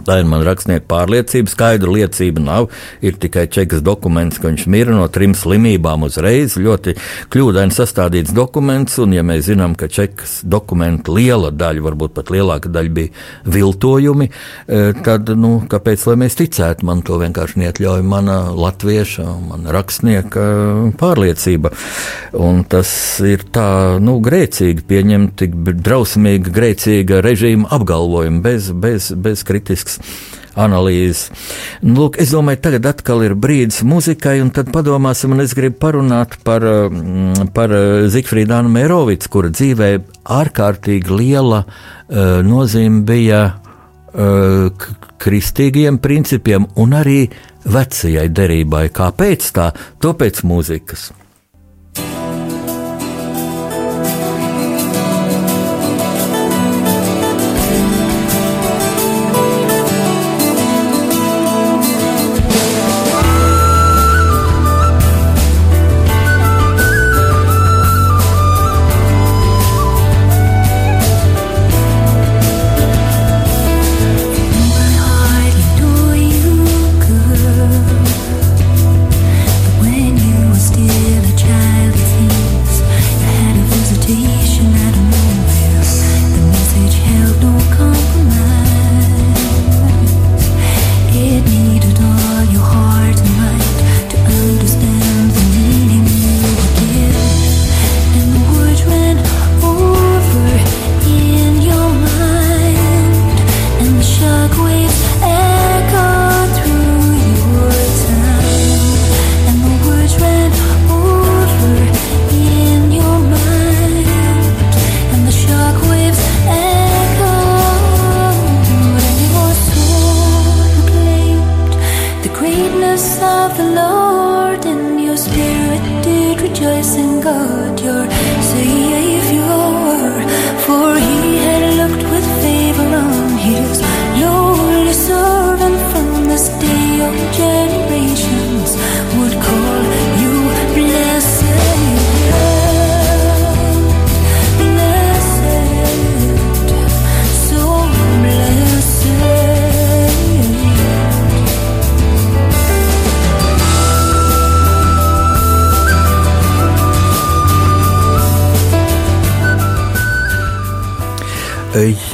[0.03, 1.51] Tā ir mana rakstnieka pārliecība.
[1.51, 2.67] Skaidra liecība nav.
[3.05, 6.57] Ir tikai čekas dokuments, ka viņš mira no trim slimībām uzreiz.
[6.59, 6.97] Ļoti
[7.31, 12.71] kļūdaini sastādīts dokuments, un ja mēs zinām, ka čekas dokumentu liela daļa, varbūt pat lielāka
[12.75, 16.85] daļa bija viltojumi, e, tad nu, kāpēc mēs ticētu?
[16.87, 20.45] Man to vienkārši neatļauj mana latvieša, mana rakstnieka
[20.99, 21.71] pārliecība.
[22.35, 22.91] Un tas
[23.23, 30.33] ir tā nu, grēcīgi pieņemt tik drausmīga, grēcīga režīma apgalvojumu bez, bez, bez kritiskas būtisks
[30.55, 31.31] analīzes.
[31.83, 35.77] Nu, lūk, es domāju, tagad atkal ir brīdis muzikai, un tad padomāsim, un es gribu
[35.79, 39.89] parunāt par, mm, par eh, Zikfrīdānu Mērovicu, kura dzīvē
[40.25, 44.87] ārkārtīgi liela uh, nozīme bija uh,
[45.21, 47.27] kristīgiem principiem un arī
[47.65, 48.87] vecajai derībai.
[48.95, 49.69] Kāpēc tā?
[50.01, 51.11] To pēc mūzikas.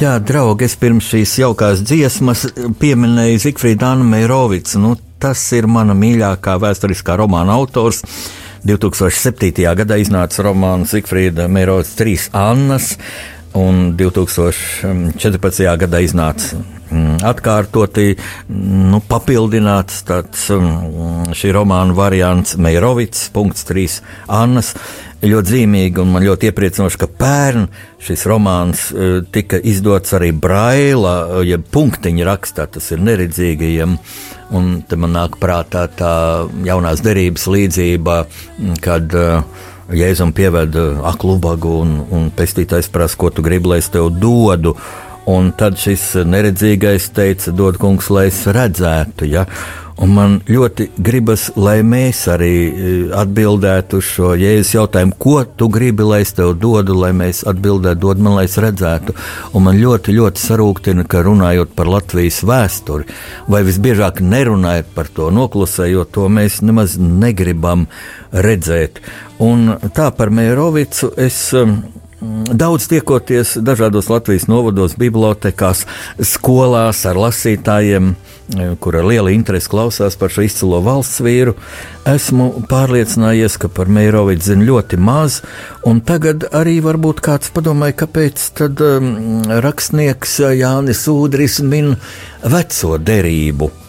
[0.02, 2.40] Jā, draugi, es pirms šīs jaukās dziesmas
[2.80, 4.80] pieminēju Zikfrīdu Annu Meirovicu.
[4.82, 8.00] Nu, tas ir mana mīļākā vēsturiskā romāna autors.
[8.66, 9.62] 2007.
[9.78, 12.96] gadā iznāca romāns Zikfrīda Meirovics trīs Annas,
[13.54, 15.70] un 2014.
[15.84, 18.16] gadā iznāca mm, atkārtoti
[18.50, 24.00] nu, papildināts tāds, mm, šī romāna variants Meirovics, punkts 3
[24.42, 24.74] Annas
[25.22, 27.66] ļoti zīmīgi, un man ļoti iepriecinoši, ka pērn
[28.02, 33.98] šis romāns uh, tika izdots arī braila, uh, jeb punktiņa rakstā, tas ir neredzīgajiem.
[34.52, 36.14] Un te man nāk prātā tā
[36.66, 38.18] jaunās derības līdzība,
[38.84, 43.90] kad uh, Jēzum pieved aklu ubagu un, un pestītājs prasa, ko tu gribi, lai es
[43.92, 44.76] tev dodu.
[45.28, 49.28] Un tad šis neredzīgais teica, dod kungs, lai es redzētu.
[49.30, 49.44] Ja?
[50.00, 55.68] Un man ļoti gribas, lai mēs arī e, atbildētu uz šo jēzus jautājumu, ko tu
[55.72, 59.14] gribi, lai es tev dodu, lai mēs atbildētu, dod man, lai es redzētu.
[59.52, 63.08] Un man ļoti, ļoti sarūktina, ka runājot par Latvijas vēsturi,
[63.52, 67.84] vai visbiežāk nerunājot par to, noklusējot to, mēs nemaz negribam
[68.32, 69.02] redzēt.
[69.44, 71.50] Un tā par Mērovicu es.
[71.52, 71.82] Um,
[72.22, 75.80] Daudz tiekoties dažādos Latvijas novados, bibliotekās,
[76.22, 78.12] skolās ar lasītājiem,
[78.84, 81.56] kura liela interese klausās par šo izcilo valsts vīru,
[82.06, 85.40] esmu pārliecinājies, ka par Meirovicu zina ļoti maz,
[86.06, 91.96] tagad arī varbūt kāds padomāja, kāpēc tad um, rakstnieks Jānis Udris min
[92.46, 93.81] veco derību.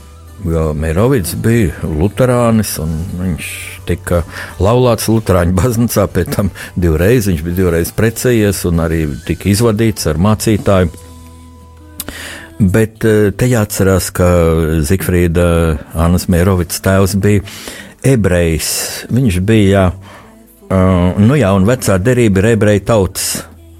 [0.43, 3.51] Jo Meirovics bija Lutānis, un viņš
[3.87, 4.23] tika
[4.63, 10.19] laulāts Lutāņu baznīcā, pēc tam divreiz viņš bija divreiz precējies un arī tika izvadīts ar
[10.21, 10.91] mācītāju.
[12.59, 14.27] Bet eh, te jāatcerās, ka
[14.85, 15.47] Zikfrīda
[15.99, 17.41] Annas Meirovics tēvs bija
[18.03, 18.69] ebrejs.
[19.11, 19.87] Viņš bija,
[20.67, 23.27] uh, nu jā, un vecā derība ir ebreju tautas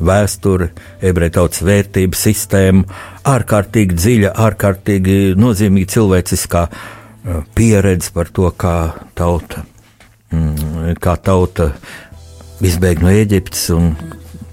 [0.04, 0.72] vēsture,
[1.04, 8.76] ebreju tautas vērtību sistēma, ārkārtīgi dziļa, ārkārtīgi nozīmīga cilvēciskā uh, pieredze par to, kā
[9.18, 9.64] tauta,
[10.34, 11.72] mm, kā tauta
[12.64, 13.94] izbēga no Eģiptes un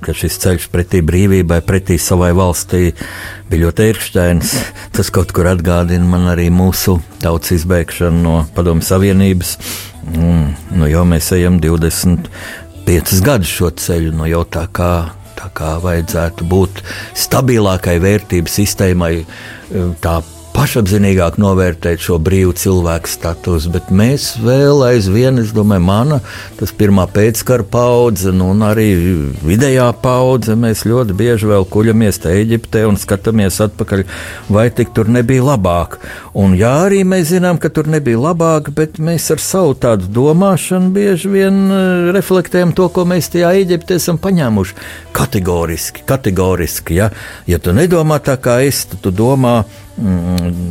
[0.00, 2.90] ka šis ceļš pretī brīvībai, pretī savai valstī
[3.50, 4.54] bija ļoti ērkšķains.
[4.96, 9.56] Tas kaut kur atgādina man arī mūsu tautas izbēgšanu no Padomu Savienības.
[10.10, 10.46] Mm,
[10.80, 14.92] nu, jau mēs ejam 25 gadus šo ceļu, nu jau tā kā,
[15.40, 16.82] tā kā vajadzētu būt
[17.16, 19.14] stabilākai vērtību sistēmai.
[20.04, 20.20] Tā
[20.60, 26.18] pašapziņīgāk novērtēt šo brīvu cilvēku statusu, bet mēs vēl aizvien, es domāju, mana,
[26.76, 28.90] pirmā pēckara paudze, nu, un arī
[29.40, 34.04] vidējā paudze, mēs ļoti bieži vēl kuļamies te Eģiptē un skatāmies atpakaļ,
[34.52, 35.96] vai tik tur nebija labāk.
[36.36, 40.92] Un jā, arī mēs zinām, ka tur nebija labāk, bet mēs ar savu tādu domāšanu
[40.92, 44.80] bieži vien eh, reflektējam to, ko mēs tajā Eģiptē esam paņēmuši.
[45.16, 47.08] Kategoriski, kategoriski, ja,
[47.48, 49.62] ja tu nedomā tā kā es, tad tu domā,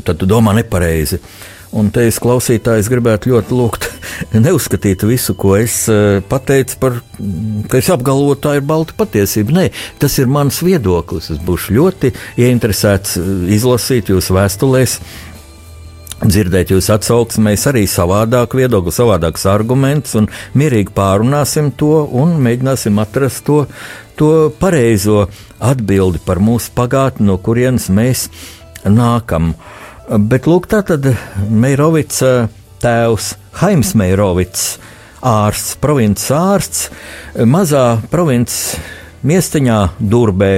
[0.06, 1.20] tad tu domā nepareizi.
[1.70, 3.86] Un te es klausītājs gribētu ļoti lūgt,
[4.46, 6.98] neuzskatīt visu, ko es eh, pateicu par,
[7.70, 9.54] ka es apgalvoju, tā ir balta patiesība.
[9.54, 9.66] Nē,
[10.02, 11.30] tas ir mans viedoklis.
[11.36, 15.00] Es būšu ļoti ieinteresēts eh, izlasīt jūsu vēstulēs.
[16.20, 20.26] Dzirdēt jūsu atsauksmēs arī savādāk viedokli, savādākus argumentus, un
[20.58, 23.62] mierīgi pārunāsim to un mēģināsim atrast to,
[24.20, 25.30] to pareizo
[25.64, 29.54] atbildi par mūsu pagātni, no kurienes mēs esam nākam.
[30.10, 31.06] Bet lūk, tā tad
[31.50, 32.24] Meirovics
[32.80, 34.78] tēvs Haims Meirovics,
[35.26, 36.90] ārsts, provinces ārsts,
[37.44, 38.78] mazā provinces
[39.28, 40.54] miestiņā Durbē.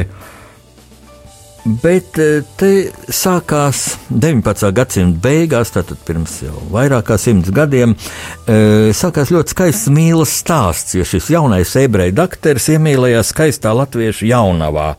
[1.62, 2.15] Bet
[2.57, 2.69] te
[3.13, 4.71] sākās 19.
[4.73, 7.93] gadsimta beigās, tātad pirms jau vairāk kā simts gadiem,
[8.97, 14.95] sākās ļoti skaists mīlas stāsts, jo šis jaunais ebreju dakteris iemīlējās skaistā latviešu jaunavā,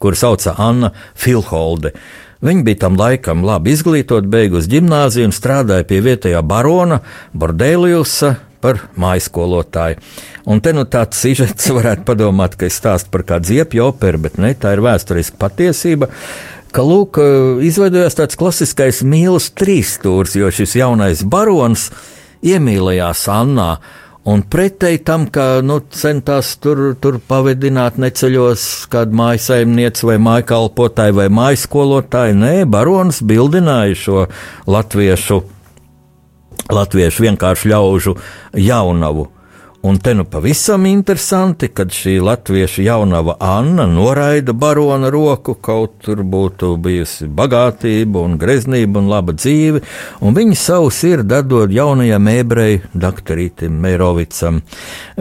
[0.00, 1.92] kuru sauca Anna Filholde.
[2.44, 7.00] Viņa bija tam laikam labi izglītot, beigusi gimnāziju un strādāja pie vietējā barona
[7.32, 10.00] Bordēliusa par mājskolotāju.
[10.50, 14.36] Un te nu tāds sižets varētu padomāt, ka es stāstu par kādu ziepju operu, bet
[14.42, 16.10] ne, tā ir vēsturiska patiesība.
[16.76, 17.16] Ka, lūk,
[17.64, 21.88] izveidojās tāds klasiskais mīlestības trīsstūris, jo šis jaunais barons
[22.44, 23.78] iemīlējās Annā,
[24.26, 31.28] Un pretēji tam, ka nu, centās tur, tur pavedināt neceļos kādu mājasaimnieci vai mājkalpotāju vai
[31.30, 34.24] mājskolotāju, nē, barons bildināja šo
[34.66, 35.38] latviešu,
[36.74, 38.16] latviešu vienkārši ļaužu
[38.66, 39.28] jaunavu.
[39.86, 46.24] Un te nu pavisam interesanti, kad šī latviešu jaunava Anna noraida barona roku, kaut tur
[46.26, 49.84] būtu bijusi bagātība un greznība un laba dzīve,
[50.26, 54.58] un viņa savu sirdi dod jaunajam ebreju doktorītam Meirovicam.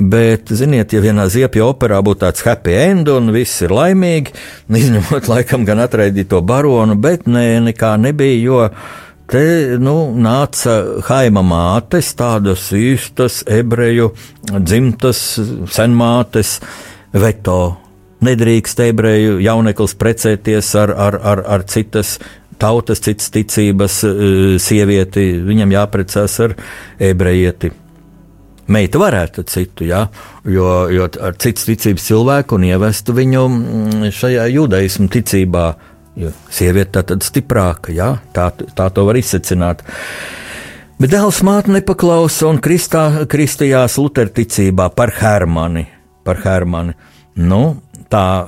[0.01, 4.34] Bet, ziniet, ja vienā ziepja operā būtu tāds happy end un viss ir laimīgi,
[4.82, 8.69] izņemot laikam gan atraidīto baronu, bet nē, nekā nebija, jo
[9.32, 10.76] Te nu, nāca
[11.08, 14.12] haima mātes, tādas īstas ebreju
[14.54, 15.22] dzimtas
[15.74, 16.60] senmātes,
[17.16, 17.78] veto.
[18.26, 22.20] Nedrīkst ebreju jauneklis precēties ar, ar, ar, ar citas
[22.62, 24.14] tautas, citas ticības e,
[24.62, 25.26] sievieti.
[25.46, 26.56] Viņam jāprecās ar
[27.02, 27.74] ebrejieti.
[28.72, 30.08] Meita varētu citu, ja,
[30.50, 35.68] jo, jo ar citas ticības cilvēku un ievestu viņu mm, šajā judaismu ticībā
[36.15, 39.84] Jo sieviete tā tad stiprāka, jā, tā, tā to var izsecināt.
[40.95, 45.89] Bet dēls māte nepaklausa un kristā, kristījās Luterticībā par Hermani.
[46.23, 46.95] Par Hermani.
[47.36, 48.45] Nu, tā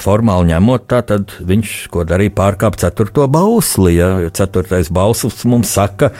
[0.00, 3.96] formāli ņemot, tā tad viņš ko darīja pārkāpt ceturto bausli.
[3.98, 4.12] Ja?
[4.36, 6.12] Ceturtais bauslis mums saka,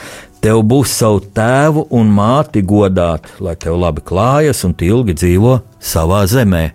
[0.43, 6.25] tev būs savu tēvu un māti godāt, lai tev labi klājas un ilgi dzīvo savā
[6.27, 6.65] zemē.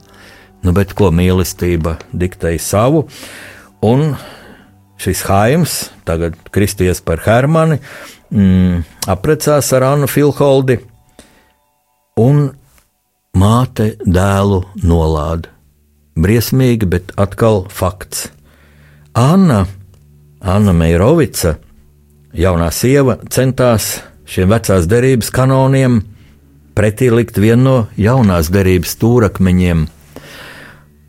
[0.64, 3.04] Nu, bet ko mīlestība diktēja savu?
[3.86, 4.16] Un
[4.98, 7.78] šis Haims, tagad kristies par Hermani,
[8.34, 10.80] mm, apprecās ar Annu Filholdi,
[12.18, 12.48] un
[13.36, 15.52] māte dēlu nolāda.
[16.16, 18.26] Briesmīgi, bet atkal fakts.
[19.14, 19.66] Anna,
[20.40, 21.54] Anna Meirovica,
[22.34, 26.00] jaunā sieva, centās šiem vecās derības kanoniem
[26.74, 29.88] pretī likt vienu no jaunās derības stūrakmeņiem,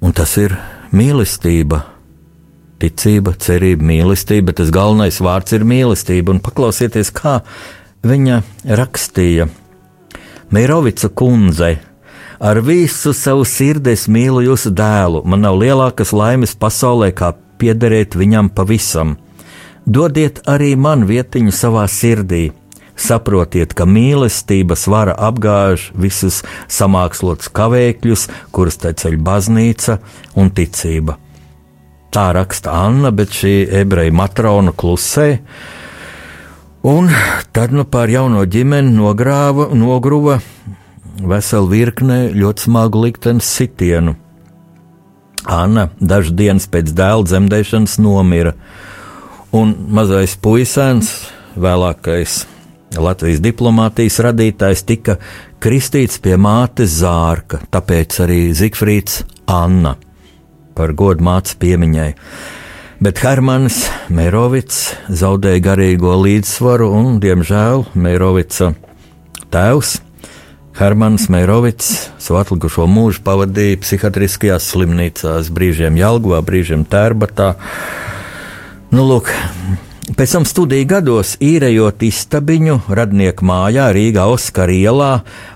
[0.04, 0.60] un tas ir
[0.94, 1.97] mīlestība
[2.82, 6.36] ticība, cerība, mīlestība, bet tas galvenais vārds ir mīlestība.
[6.36, 7.40] Un paklausieties, kā
[8.08, 8.42] viņa
[8.80, 9.50] rakstīja
[10.50, 11.78] Meirovica kundze.
[12.40, 15.24] Ar visu savu sirdi es mīlu jūsu dēlu.
[15.26, 19.18] Man nav lielākas laimes pasaulē, kā piederēt viņam pavisam.
[19.84, 22.52] Dodiet arī man vietiņu savā sirdī.
[22.98, 30.00] Saprotiet, ka mīlestības vara apgāž visus samākslotus kavēkļus, kurus te ceļ baznīca
[30.38, 31.20] un ticība.
[32.18, 35.36] Tā raksta Anna, bet šī ebreja matrona klusē.
[36.90, 37.12] Un
[37.54, 40.40] tad nu pār jauno ģimeni nogrāva, nogruva
[41.22, 44.16] veselu virkne ļoti smagu liktenes sitienu.
[45.46, 48.56] Anna dažas dienas pēc dēla dzemdēšanas nomira,
[49.54, 51.14] un mazais puisēns,
[51.54, 52.40] vēlākais
[52.98, 55.20] Latvijas diplomātijas radītājs, tika
[55.62, 60.00] kristīts pie mātes Zārka, tāpēc arī Zikfrīds Anna
[60.78, 62.12] par godu mātes piemiņai.
[63.04, 64.82] Bet Hermans Mērovics
[65.14, 68.72] zaudēja garīgo līdzsvaru, un, diemžēl, Mērovica
[69.54, 70.00] tēvs
[70.78, 71.88] Hermans Mērovics
[72.22, 77.56] savu atlikušo mūžu pavadīja psihiatriskajās slimnīcās, brīžiem Jālgavā, brīžiem Tērbatā.
[78.94, 79.32] Nu, lūk,
[80.08, 85.10] Pēc tam studiju gados īrējot istabiņu radnieku mājā Rīgā Oskara ielā.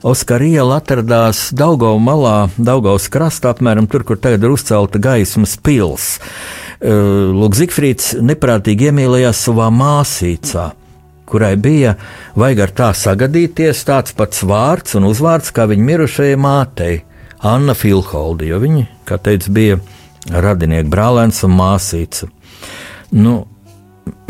[0.04, 6.18] Oskara iela atradās Daugau malā, Daugaus krastā, apmēram tur, kur tagad ir uzcelta gaismas pils.
[6.84, 10.66] Lūk, Zikfrīds neprātīgi iemīlējās savā māsīcā,
[11.32, 11.96] kurai bija
[12.36, 16.98] vajag ar tā sagadīties tāds pats vārds un uzvārds kā viņa mirušajai mātei,
[17.40, 19.80] Anna Filholda, jo viņi, kā teica, bija
[20.28, 22.28] radinieki brālēns un māsīca.
[23.16, 23.38] Nu,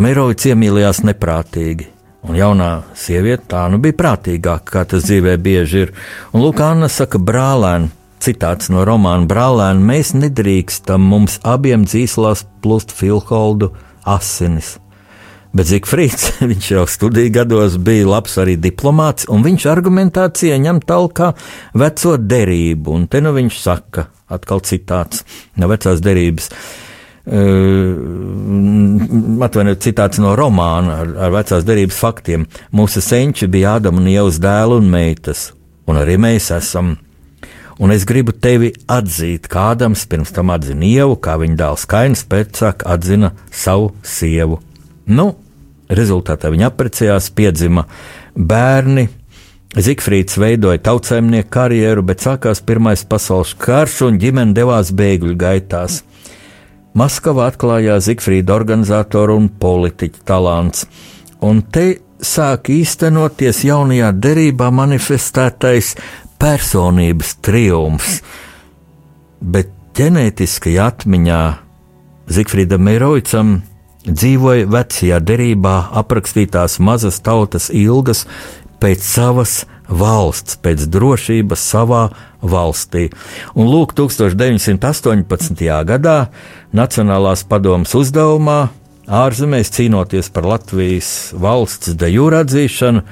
[0.02, 1.88] Mērovics iemīlējās neprātīgi.
[2.30, 5.96] Un jaunā sieviete tā nu bija prātīgāka, kā tas dzīvē bieži ir.
[6.36, 7.90] Un Lūk, Anna saka, brālēn,
[8.22, 13.72] citāts no romāna brālēn, mēs nedrīkstam mums abiem dzīslās plust Filholdu
[14.06, 14.76] asinis.
[15.52, 21.34] Bet Zikfrīds, viņš jau studiju gados bija labs arī diplomāts, un viņš argumentācijā ņem talkā
[21.82, 25.26] veco derību, un te nu viņš saka, atkal citāts
[25.60, 26.54] no vecās derības.
[29.46, 32.48] Atvainojiet, citāts no romāna ar, ar vecās derības faktiem.
[32.76, 35.52] Mūsu senči bija Ādama un Ievas dēlu un meitas,
[35.90, 36.96] un arī mēs esam.
[37.82, 42.22] Un es gribu tevi atzīt, kā Ādams pirms tam atzina Ievu, kā viņa dēls Kains
[42.30, 44.60] pēcāk atzina savu sievu.
[45.10, 45.32] Nu,
[45.90, 47.88] rezultātā viņi apprecējās, piedzima
[48.36, 49.08] bērni.
[49.72, 56.02] Zikfrīds veidoja tautsēmnieku karjeru, bet sākās Pirmais pasaules karš un ģimene devās bēgļu gaitās.
[56.98, 60.86] Maskavā atklājās Zikfrīda organizatoru un politiķa talants,
[61.40, 65.96] un te sāk īstenoties jaunajā derībā manifestētais
[66.42, 68.20] personības triumfs.
[69.42, 71.42] Bet ģenētiskajā atmiņā
[72.32, 73.56] Zikfrīdam Meirovicam
[74.06, 78.26] dzīvoja vecajā derībā aprakstītās mazas tautas ilgas
[78.82, 82.04] pēc savas valsts, pēc drošības savā
[82.42, 83.10] valstī.
[83.56, 85.66] Un lūk, 1918.
[85.88, 86.18] gadā
[86.76, 88.70] Nacionālās padomas uzdevumā
[89.12, 93.04] ārzemēs cīnoties par Latvijas valsts de jūra atzīšanu,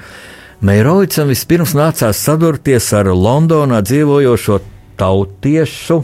[0.60, 4.58] Meirovicam vispirms nācās sadurties ar Londonā dzīvojošo
[5.00, 6.02] tautiešu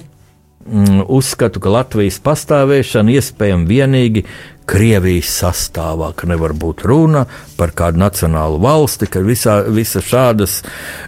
[1.08, 4.24] uzskatu, ka Latvijas pastāvēšana iespējama vienīgi
[4.66, 7.22] Krievijas sastāvā, ka nevar būt runa
[7.54, 10.58] par kādu nacionālu valsti, ka visā, visa šādas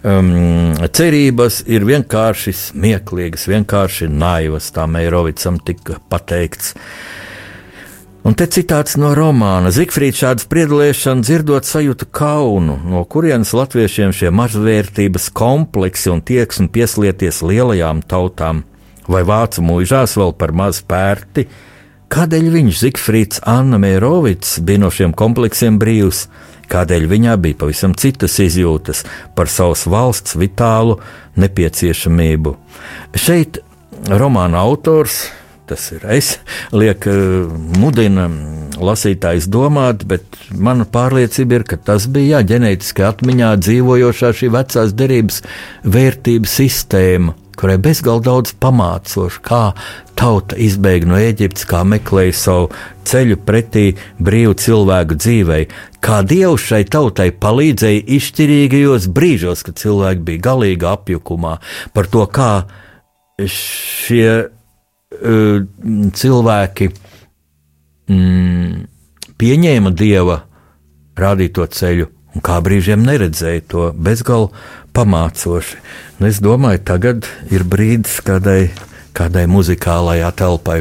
[0.07, 4.71] um, cerības ir vienkārši smieklīgas, vienkārši naivas.
[4.71, 6.77] Tā Meirovicam tika pateikts.
[8.29, 9.73] Un te citāts no romāna.
[9.75, 17.41] Zikfrīds šādu spriedlēšanu dzirdot sajūta kaunu, no kurienes latviešiem šie mazvērtības kompleksi un tieksmi pieslieties
[17.43, 18.63] lielajām tautām,
[19.09, 21.49] vai vācu mūžās vēl par maz pērti,
[22.09, 26.25] Kādēļ viņš, Zikfrīds Anna Mērovics, bija no šiem kompleksiem brīvs?
[26.73, 29.03] Kādēļ viņā bija pavisam citas izjūtas
[29.37, 30.97] par savas valsts vitālu
[31.41, 32.55] nepieciešamību?
[33.13, 33.61] Šeit
[34.09, 35.19] romāna autors,
[35.69, 36.31] tas ir es,
[36.73, 37.19] liek eh,
[37.77, 38.25] mudina
[38.81, 40.25] lasītājs domāt, bet
[40.57, 45.43] mana pārliecība ir, ka tas bija jā, ģenētiski atmiņā dzīvojošā šī vecās derības
[45.85, 49.63] vērtības sistēma kurai bezgalīgi daudz pamācošu, kā
[50.19, 52.69] tauta izbēga no Eģiptes, kā meklēja savu
[53.09, 53.87] ceļu pretī
[54.23, 55.63] brīvu cilvēku dzīvei,
[56.05, 61.57] kā Dievs šai tautai palīdzēja izšķirīgajos brīžos, kad cilvēki bija galīgi apjukumā,
[61.95, 62.53] par to, kā
[63.39, 65.59] šie uh,
[66.23, 66.91] cilvēki
[68.11, 68.85] mm,
[69.39, 70.43] pieņēma Dieva
[71.19, 74.53] rādīto ceļu un kā brīžiem neredzēja to bezgalu
[74.95, 75.81] pamācoši.
[76.19, 78.73] Es domāju, tagad ir brīdis kādai,
[79.15, 80.81] kādai muzikālai telpai.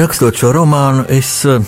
[0.00, 1.60] Rakstot šo romānu, es, eh,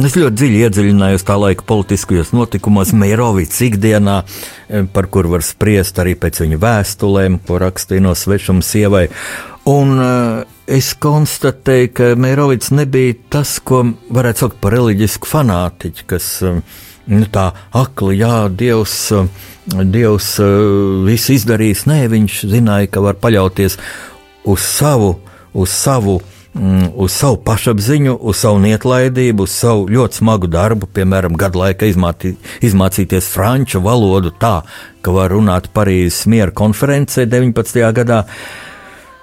[0.00, 4.22] es ļoti dziļi iedziļinājos tā laika politiskajos notikumos, Meirovīts ikdienā,
[4.68, 9.08] eh, par kur var spriest arī pēc viņa vēstulēm, ko rakstīja no svešuma sievai.
[9.66, 16.42] Un uh, es konstatēju, ka Meirovīts nebija tas, ko varētu saukt par reliģisku fanātiķu, kas
[16.42, 16.62] uh,
[17.06, 19.28] nu, tā akli, jā, Dievs, uh,
[19.84, 21.84] Dievs uh, visu izdarīs.
[21.86, 23.76] Nē, viņš zināja, ka var paļauties
[24.48, 25.18] uz savu,
[25.52, 31.36] uz savu mm, uz savu pašapziņu, uz savu neatlaidību, uz savu ļoti smagu darbu, piemēram,
[31.38, 32.34] gadu laikā izmāti,
[32.66, 34.60] izmācīties franču valodu tā,
[35.02, 37.80] ka var runāt Parīzes miera konferencē 19.
[37.94, 38.24] gadā.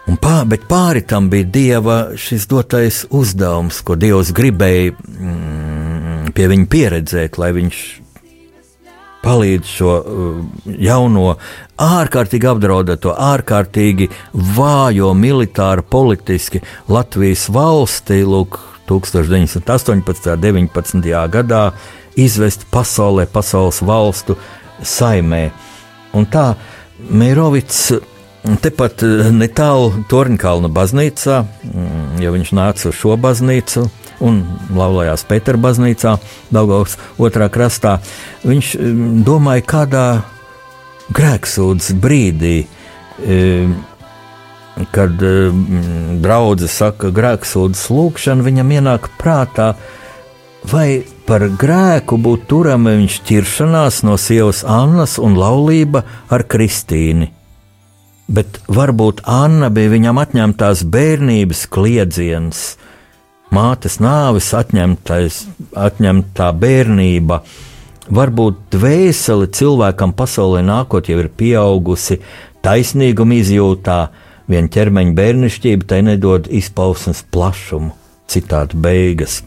[0.07, 6.47] Un pā, bet pāri tam bija Dieva šis dotais uzdevums, ko Dievs gribēja mm, pie
[6.47, 7.81] viņa pieredzēt, lai viņš
[9.23, 10.39] palīdz šo uh,
[10.79, 11.35] jauno,
[11.81, 14.09] ārkārtīgi apdraudēto, ārkārtīgi
[14.57, 16.61] vājo militāru, politiski
[16.91, 19.91] Latvijas valsti, lūk, 1918.
[19.91, 20.03] un
[20.41, 21.07] 19.
[21.33, 21.63] gadā
[22.15, 24.37] izvest pasaulē, pasaules valstu
[24.81, 25.49] saimē.
[26.15, 26.53] Un tā
[26.97, 27.91] Meirovits
[28.63, 33.89] tepat uh, netālu Torņkalna baznīcā, mm, ja viņš nāca uz šo baznīcu,
[34.23, 34.41] un
[34.73, 36.15] laulājās Pētera baznīcā,
[36.53, 37.97] Daugavas otrā krastā.
[38.47, 40.07] Viņš mm, domāja, kādā
[41.17, 42.57] grēksūdzes brīdī,
[43.21, 43.77] mm,
[44.93, 49.73] kad mm, draudzene saka grēksūdzes lūgšana, viņam ienāk prātā,
[50.67, 56.03] vai par grēku būtu turama viņš ķiršanās no sievas Annas un laulība
[56.33, 57.31] ar Kristīni.
[58.27, 62.63] Bet varbūt Anna bija viņam atņemtās bērnības kliedziens,
[63.53, 65.41] mātes nāves atņemtais,
[65.77, 67.41] atņemtā bērnība.
[68.07, 72.21] Varbūt dvēseli cilvēkam pasaulē nākot jau ir pieaugusi,
[72.63, 73.99] taisnīguma izjūtā,
[74.47, 77.91] vien ķermeņa bērnišķība tai nedod izpausmes plašumu,
[78.31, 79.41] citādi beigas.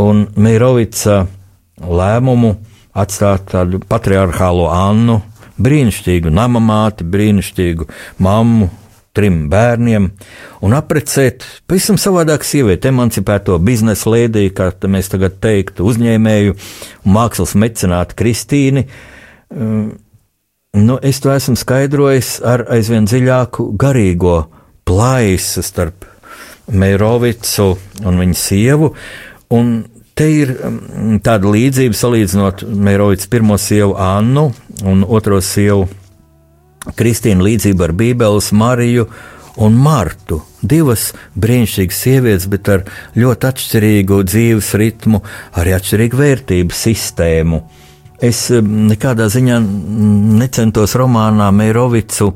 [0.00, 1.26] Un Meirovica
[1.80, 2.54] lēmumu
[2.96, 5.20] atstāt tādu patriarchālo Annu,
[5.60, 7.86] brīnišķīgu namamāti, brīnišķīgu
[8.24, 8.70] mammu,
[9.16, 10.10] trim bērniem
[10.64, 17.56] un apprecēt pavisam savādāku sievieti, emancipēto biznesa lēdiju, kā mēs tagad teiktu, uzņēmēju un mākslas
[17.58, 18.86] mecenātu Kristīni.
[19.50, 24.44] Nu, es to esmu skaidrojis ar aizvien dziļāku garīgo
[24.86, 26.06] plaisu starp
[26.70, 27.72] Meirovicu
[28.06, 28.92] un viņa sievu.
[29.50, 29.72] Un
[30.14, 30.52] te ir
[31.26, 34.52] tāda līdzība salīdzinot Meirovicu pirmo sievu Annu
[34.86, 35.88] un otro sievu
[36.98, 39.06] Kristīna līdzība ar Bībeles Mariju
[39.60, 40.40] un Martu.
[40.62, 41.10] Divas
[41.40, 42.84] brīnišķīgas sievietes, bet ar
[43.18, 45.22] ļoti atšķirīgu dzīves ritmu,
[45.60, 47.62] arī atšķirīgu vērtību sistēmu.
[48.20, 49.56] Es nekādā ziņā
[50.40, 52.34] necentos romānā Meirovicu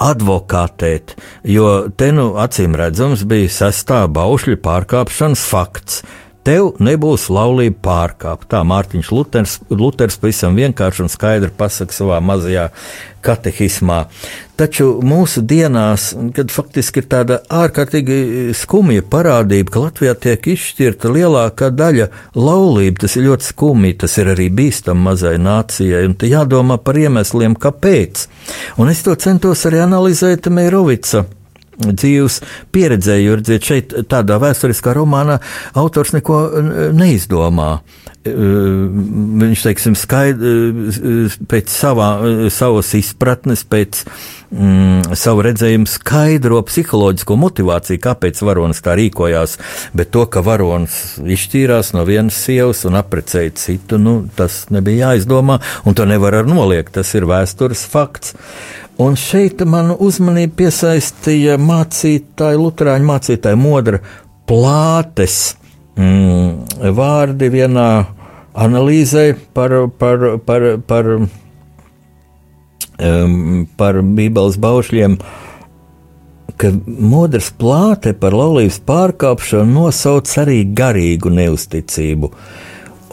[0.00, 1.12] advokātēt,
[1.44, 6.00] jo te nu acīm redzams bija sestā baušļu pārkāpšanas fakts.
[6.40, 8.48] Tev nebūs laulība pārkāpta.
[8.54, 12.70] Tā Mārtiņš Luters, Luters pavisam vienkārši un skaidri pasaka savā mazajā
[13.20, 14.06] katehismā.
[14.56, 21.68] Taču mūsu dienās, kad faktiski ir tāda ārkārtīgi skumja parādība, ka Latvijā tiek izšķirta lielākā
[21.76, 27.00] daļa laulību, tas ir ļoti skumji, tas ir arī bīstami mazai nācijai, un jādomā par
[27.00, 28.24] iemesliem, kāpēc.
[28.80, 31.26] Un es to centos arī analizēt Meirovica
[31.88, 32.40] dzīves
[32.74, 35.40] pieredzē, jo redziet, šeit tādā vēsturiskā romānā
[35.78, 36.42] autors neko
[36.96, 37.72] neizdomā.
[38.20, 40.90] Viņš, teiksim, skaidr,
[41.48, 42.10] pēc savā,
[42.52, 44.02] savas izpratnes, pēc
[44.52, 49.56] mm, savu redzējumu skaidro psiholoģisko motivāciju, kāpēc varonis tā rīkojās,
[49.96, 55.56] bet to, ka varonis izšķīrās no vienas sievas un apprecēja citu, nu, tas nebija jāizdomā,
[55.88, 58.36] un to nevar ar noliegt, tas ir vēstures fakts.
[59.00, 64.00] Un šeit man uzmanību piesaistīja mācītāja, Lutāņu mācītāja Modra
[64.50, 65.54] plātes
[65.96, 67.90] mm, vārdi vienā
[68.60, 71.08] analīzē par, par, par, par,
[72.98, 75.16] um, par Bībeles baušļiem.
[76.60, 82.28] ka modrs plāte par laulības pārkāpšanu nosauc arī garīgu neusticību.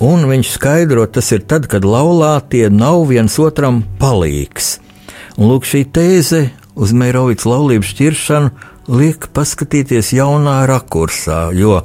[0.04, 4.82] Un viņš skaidro, tas ir tad, kad laulātie nav viens otram palīgs.
[5.38, 11.84] Un lūk, šī tēze uz Meirovics laulības šķiršanu liek paskatīties jaunā rakursā, jo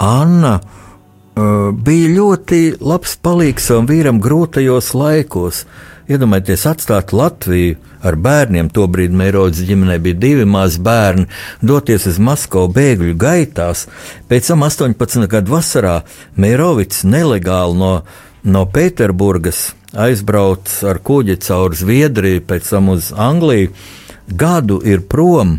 [0.00, 5.66] Anna uh, bija ļoti labs palīgs savam vīram grūtajos laikos.
[6.08, 11.28] Iedomājieties, atstāt Latviju ar bērniem, tobrīd Meirodas ģimenē bija divi mazi bērni,
[11.60, 13.84] doties uz Maskavu bēgļu gaitās.
[14.32, 15.98] Pēc tam 18 gadu vasarā
[16.40, 17.94] Meirovics nelegāli no,
[18.48, 23.70] no Pēterburgas aizbrauc ar kuģi caur Zviedriju, pēc tam uz Angliju.
[24.28, 25.58] Gadu ir prom,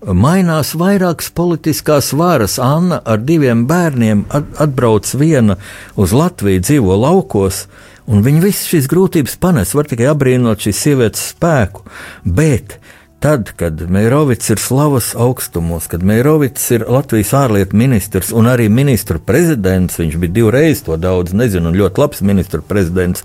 [0.00, 2.58] mainās vairākas politiskās varas.
[2.58, 5.56] Anna ar diviem bērniem at- atbrauc viena
[5.96, 7.66] uz Latviju, dzīvo laukos,
[8.06, 9.74] un viņa visas šīs grūtības panes.
[9.74, 11.84] Var tikai apbrīnot šīs sievietes spēku.
[12.24, 12.79] Bet
[13.20, 19.20] tad, kad Meirovits ir slavas augstumos, kad Meirovits ir Latvijas ārlietu ministrs un arī ministru
[19.20, 23.24] prezidents, viņš bija divreiz to daudz nezinu, un ļoti labs ministru prezidents,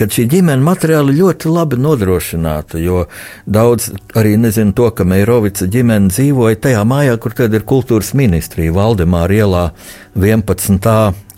[0.00, 3.04] kad šī ģimene materiāli ļoti labi nodrošināta, jo
[3.44, 8.72] daudz arī nezinu to, ka Meirovica ģimene dzīvoja tajā mājā, kur tad ir kultūras ministrija
[8.72, 9.66] Valdemāra ielā
[10.16, 10.88] 11.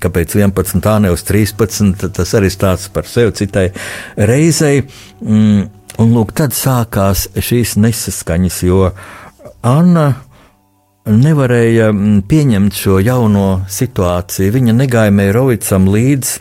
[0.05, 0.91] Kāpēc 11.
[1.01, 2.11] nevis 13.
[2.12, 3.70] Tas arī stāsts par sevi citai
[4.31, 4.85] reizei.
[5.25, 5.70] Mm,
[6.03, 8.90] un lūk, tad sākās šīs nesaskaņas, jo
[9.64, 10.09] Anna
[11.05, 14.53] nevarēja mm, pieņemt šo jauno situāciju.
[14.55, 16.40] Viņa negāja Meirovicam līdzi.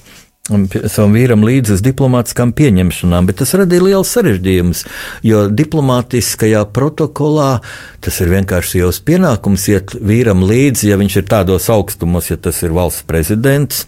[0.68, 4.86] pie- Savam vīram līdzi uz diplomātiskām pieņemšanām, bet tas radīja liels sarežģījumus.
[5.24, 7.62] Jo diplomātiskajā protokolā
[8.02, 12.62] tas ir vienkārši jau pienākums iet vīram līdzi, ja viņš ir tādos augstumos, ja tas
[12.64, 13.86] ir valsts prezidents.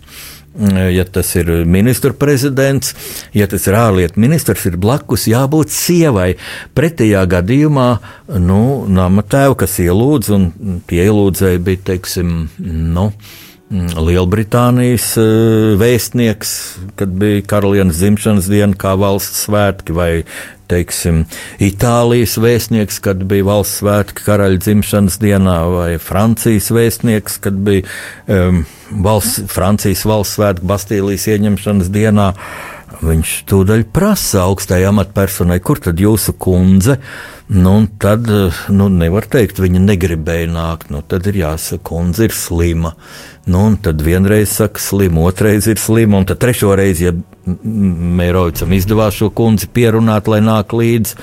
[0.56, 2.94] Ja tas ir ministra prezidents,
[3.36, 6.30] ja tas ir ārlietu ministrs, ir blakus jābūt sievai.
[6.78, 7.90] Pretējā gadījumā,
[8.40, 12.38] nu, nama tēva, kas ielūdz, un tie ielūdzēji bija, teiksim,
[12.96, 13.10] nu,
[13.74, 16.52] Lielbritānijas eh, vēstnieks,
[17.00, 20.12] kad bija karalienes dzimšanas diena, kā valsts svētki, vai
[20.70, 21.24] teiksim,
[21.62, 27.90] Itālijas vēstnieks, kad bija valsts svētki karaļa dzimšanas dienā, vai Francijas vēstnieks, kad bija
[28.30, 28.64] um,
[29.06, 32.32] valsts, Francijas valsts svētki Bastīlijas ieņemšanas dienā.
[33.04, 36.98] Viņš tūdaļ prasa augstajai amatpersonai, kur tad jūsu kundze?
[37.52, 38.30] Nu, tad,
[38.74, 40.90] nu, nevar teikt, viņa negribēja nākt.
[40.94, 42.96] Nu, tad ir jāsaka, kundze ir slima.
[43.52, 47.16] Nu, tad vienreiz saka, slima, otrreiz ir slima, un tad trešo reizi, ja
[47.46, 51.20] Mērovicam izdevās šo kundzi pierunāt, lai nāk līdzi.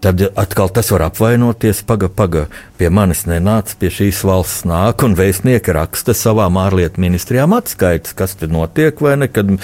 [0.00, 1.82] Tad atkal tas var apvainoties.
[1.84, 2.46] Paga, paga,
[2.80, 8.36] pie manis nenāca, pie šīs valsts nāk, un vēstnieki raksta savām ārlietu ministrijām atskaites, kas
[8.40, 9.58] tur notiek, vai ne, kad e,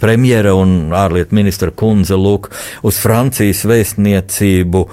[0.00, 2.52] premjera un ārlietu ministra kundze lūk
[2.86, 4.84] uz Francijas vēstniecību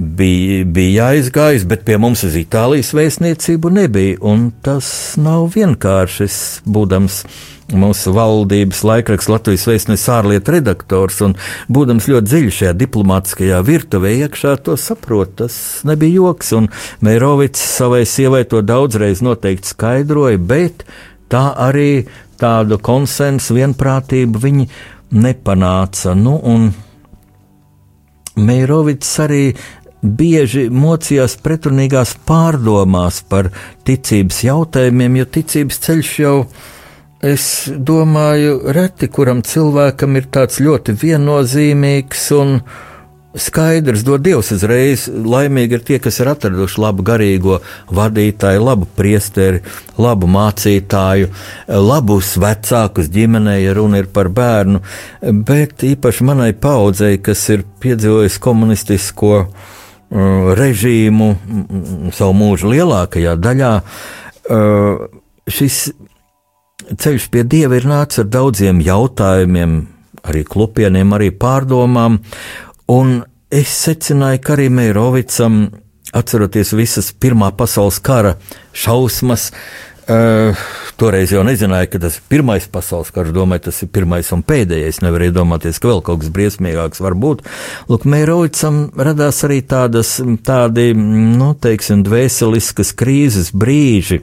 [0.00, 4.34] bija, bija aizgājis, bet pie mums uz Itālijas vēstniecību nebija,
[4.64, 4.90] tas
[5.20, 7.22] nav vienkārši, es būdams
[7.76, 11.36] mūsu valdības laikraksta Latvijas vēstures ārlietu redaktors, un
[11.70, 15.36] būdams ļoti dziļi šajā diplomātiskajā virtuvē, iekšā to saprot.
[15.42, 15.54] Tas
[15.86, 16.70] nebija joks, un
[17.04, 20.84] Meirovits savai sievai to daudzreiz noteikti skaidroja, bet
[21.30, 22.06] tā arī
[22.40, 24.70] tādu konsensu, vienprātību viņi
[25.20, 26.16] nepanāca.
[26.18, 26.70] Nu, un
[28.40, 29.50] Meirovits arī
[30.02, 33.50] bieži mocījās pretrunīgās pārdomās par
[33.84, 36.36] ticības jautājumiem, jo ticības ceļš jau
[37.20, 42.54] Es domāju, reti kuram cilvēkam ir tāds ļoti viennozīmīgs un
[43.36, 45.02] skaidrs, dod Dievs uzreiz.
[45.04, 47.58] Laimīgi ir tie, kas ir atraduši labu garīgo
[47.92, 49.60] vadītāju, labu priesteri,
[50.00, 51.28] labu mācītāju,
[51.68, 54.80] labus vecākus ģimenē, ja runa ir par bērnu.
[55.44, 59.34] Bet īpaši manai paudzei, kas ir piedzīvojusi komunistisko
[60.10, 65.04] režīmu mm, savu mūžu lielākajā daļā, uh,
[65.50, 65.82] šis
[66.90, 69.76] ceļš pie dieva ir nācis ar daudziem jautājumiem,
[70.26, 72.18] arī klupieniem, arī pārdomām.
[72.90, 75.62] Un es secināju, ka arī Meirovicam,
[76.16, 78.34] atceroties visas Pirmā pasaules kara
[78.74, 79.89] šausmas, Uh,
[81.00, 83.32] toreiz jau nezināju, ka tas ir pirmais pasaules karš.
[83.36, 85.02] Domāju, tas ir pirmais un pēdējais.
[85.04, 87.44] Nevarēju domāties, ka vēl kaut kas briesmīgāks var būt.
[87.90, 94.22] Lūk, Mēroicam radās arī tādas, tādi, nu, teiksim, dvēseliskas krīzes brīži.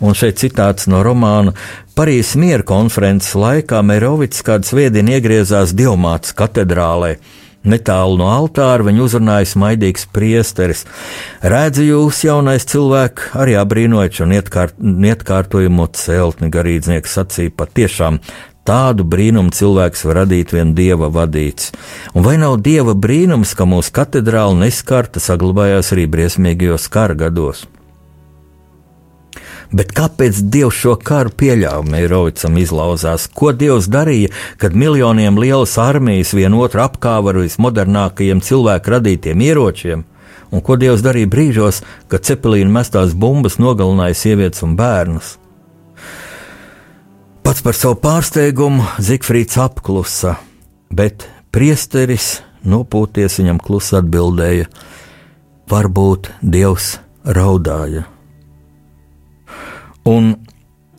[0.00, 1.52] Un šeit citāts no romāna
[2.00, 7.18] Parīzes miera konferences laikā Mērovics kādu svētdienu iegriezās Dievmātas katedrālē.
[7.60, 10.86] Netālu no altāra viņa uzrunāja smaidīgs priesteris.
[11.44, 18.22] Redzu jūs, jaunais cilvēks, arī apbrīnojot šo neatkārt, neatkārtojumu celtni, garīdznieks sacīja patiešām.
[18.64, 21.72] Tādu brīnumu cilvēks var radīt vien dieva vadīts.
[22.14, 27.66] Un vai nav dieva brīnums, ka mūsu katedrāla neskarta saglabājās arī briesmīgajos kara gados?
[29.70, 31.84] Bet kāpēc Dievs šo karu pieļāva?
[31.86, 33.28] Meirovicam izlauzās.
[33.30, 40.04] Ko Dievs darīja, kad miljoniem lielas armijas vienotru apkāva ar vismodernākajiem cilvēku radītiem ieročiem?
[40.50, 45.36] Un ko Dievs darīja brīžos, kad cepelīna mestās bumbas nogalināja sievietes un bērnus?
[47.46, 50.36] Pats par savu pārsteigumu Zikfrīds apklusa,
[50.90, 54.70] bet priesteris nopūties viņam klusi atbildēja:
[55.70, 58.08] Varbūt Dievs raudāja.
[60.08, 60.34] Un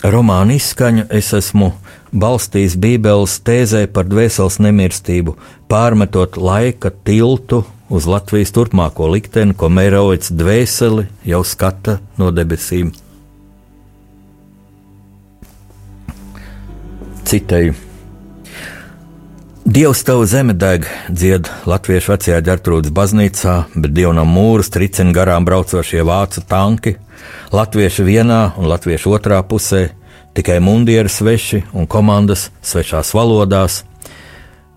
[0.03, 1.71] romāna izskaņu es esmu
[2.11, 5.35] balstījis Bībeles tēzē par dvēseles nemirstību,
[5.71, 12.91] pārmetot laika tiltu uz Latvijas turpmāko likteni, ko Meirovics dvēseli jau skata no debesīm.
[17.27, 17.90] Citēju.
[19.65, 26.01] Dievs tavu zeme deg, dzied latviešu vecajā ģērtrūdas baznīcā, bet dievnam mūrus tricina garām braucošie
[26.01, 26.95] vācu tanki,
[27.53, 29.91] latvieši vienā un latviešu otrā pusē,
[30.33, 33.83] tikai mundieri sveši un komandas svešās valodās,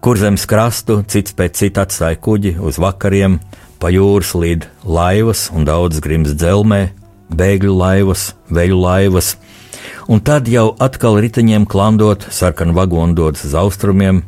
[0.05, 3.39] kur zemes krastu cits pēc cita atstāja kuģi uz vakariem,
[3.81, 6.91] pa jūras līd laivas un daudz grims dzelmē,
[7.33, 9.33] bēgļu laivas, veļu laivas,
[10.13, 14.21] un tad jau atkal riteņiem klandot sarkanu vagonu dodas uz austrumiem,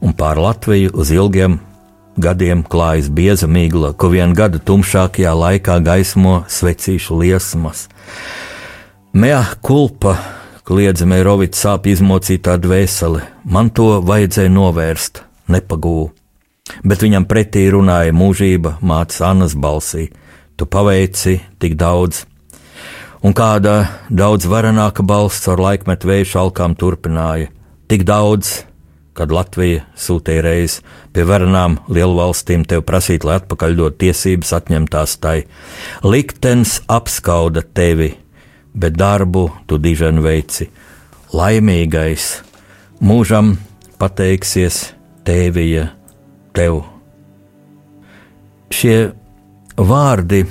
[0.00, 1.58] un pār Latviju uz ilgiem
[2.16, 7.86] gadiem klājas bieza migla, ko vien gada tumšākajā laikā gaismo svecīšu liesmas.
[9.16, 10.16] Mea kulpa,
[10.66, 15.22] kliedza Mērovics sāp izmocītā dvēsele, man to vajadzēja novērst,
[15.52, 16.10] nepagū.
[16.82, 20.08] Bet viņam pretī runāja mūžība mātes Annas balsī:
[20.56, 22.24] Tu paveici tik daudz!
[23.22, 27.52] Un kāda daudz varenāka balss ar laikmetu vēju šalkām turpināja:
[27.86, 28.64] Tik daudz,
[29.16, 30.82] kad Latvija sūtīja reizi
[31.16, 35.38] pie varenām lielu valstīm tev prasīt, lai atpakaļ dot tiesības atņemtās tai.
[36.04, 38.12] Liktenis apskauda tevi,
[38.76, 40.68] bet darbu tu dižen veici.
[41.36, 42.28] Laimīgais
[43.00, 43.56] mūžam
[44.00, 44.82] pateiksies
[45.26, 45.88] tēvija
[46.56, 46.82] tev.
[48.72, 49.12] Šie
[49.76, 50.44] vārdi,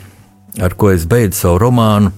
[0.62, 2.12] ar ko es beidzu savu romānu,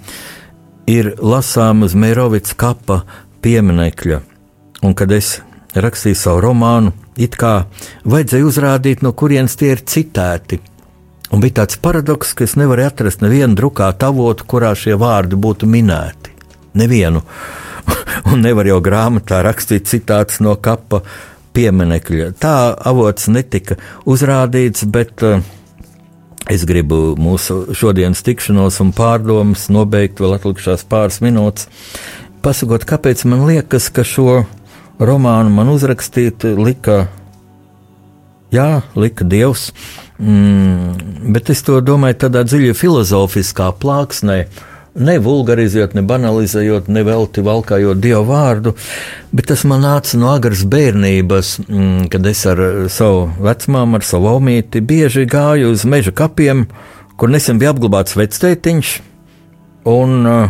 [0.88, 3.02] ir lasāmi uz Mērovica kapa
[3.44, 4.22] pieminekļa.
[4.86, 5.40] Un kad es
[5.84, 7.68] rakstīju savu romānu, it kā
[8.08, 10.60] vajadzēja uzrādīt, no kurienes tie ir citēti.
[11.34, 15.68] Un bija tāds paradoks, ka es nevaru atrast nevienu drukātu avotu, kurā šie vārdi būtu
[15.68, 16.32] minēti.
[16.78, 17.24] Nevienu.
[18.32, 21.02] Un nevar jau grāmatā rakstīt citāts no kapa
[21.58, 22.32] pieminekļa.
[22.40, 22.56] Tā
[22.92, 23.76] avots netika
[24.08, 25.42] uzrādīts, bet uh,
[26.52, 31.68] es gribu mūsu šodienas tikšanos un pārdomas nobeigt vēl atlikušās pāris minūtes,
[32.46, 34.46] pasakot, kāpēc man liekas, ka šo
[35.00, 37.06] romānu man uzrakstīt lika,
[38.54, 39.70] jā, lika Dievs,
[40.18, 44.40] mm, bet es to domāju tādā dziļi filozofiskā plāksnē,
[44.98, 48.74] ne vulgarizējot, ne banalizējot, ne velti valkājot dievu vārdu,
[49.30, 52.62] bet tas man nāca no agras bērnības, mm, kad es ar
[52.94, 56.66] savu vecmāmu, ar savu omīti bieži gāju uz meža kapiem,
[57.18, 58.96] kur nesen bija apglabāts vectētiņš,
[59.88, 60.50] un uh,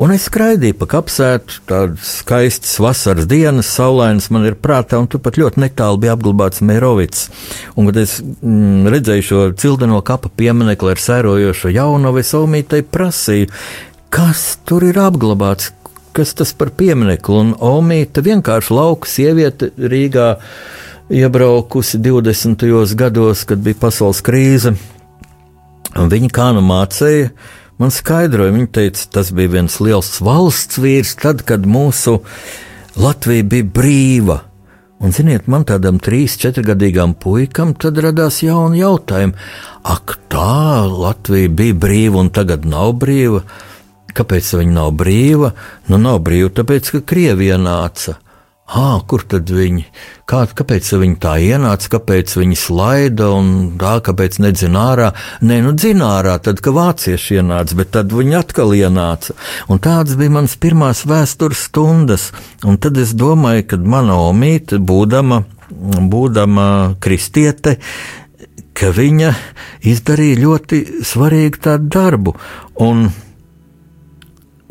[0.00, 5.36] Un es skraidīju pa kapsētu, tādas skaistas vasaras dienas, saulainas man ir prātā, un turpat
[5.36, 7.26] ļoti netālu bija apglabāts Mērovics.
[7.74, 13.50] Un, kad es mm, redzēju šo cildeno kapa pieminiektu ar sērojošo jaunavu, es omītei prasīju,
[14.08, 15.74] kas tur ir apglabāts,
[16.16, 17.36] kas tas par pieminiektu.
[17.36, 20.30] Un omīte vienkārši lauka sieviete Rīgā
[21.12, 22.96] iebraukusi 20.
[22.96, 24.78] gados, kad bija pasaules krīze.
[25.92, 27.34] Viņa kā nu mācīja,
[27.80, 32.20] man skaidroja, viņa teica, tas bija viens liels valsts vīrs, tad, kad mūsu
[33.00, 34.40] Latvija bija brīva.
[35.00, 39.32] Un, ziniet, man tādam trīs, četrgadīgam puikam tad radās jauni jautājumi.
[39.88, 43.40] Ak, tā Latvija bija brīva un tagad nav brīva.
[44.12, 45.54] Kāpēc viņa nav brīva?
[45.88, 48.18] Nu, nav brīva, tāpēc, ka Krievija nāca.
[48.70, 49.82] Ah, kur tad viņi?
[50.30, 53.48] Kā, kāpēc viņi tā ienāca, kāpēc viņi slaida un
[53.80, 55.08] tā, kāpēc nedzina ārā?
[55.42, 59.34] Nē, nu dzina ārā, tad, kad vācieši ienāca, bet tad viņi atkal ienāca.
[59.66, 62.28] Un tādas bija manas pirmās vēstures stundas.
[62.62, 65.40] Un tad es domāju, ka mana omīte, būdama,
[66.14, 66.68] būdama
[67.02, 67.74] kristiete,
[68.78, 69.32] ka viņa
[69.90, 72.36] izdarīja ļoti svarīgu tādu darbu.
[72.86, 73.08] Un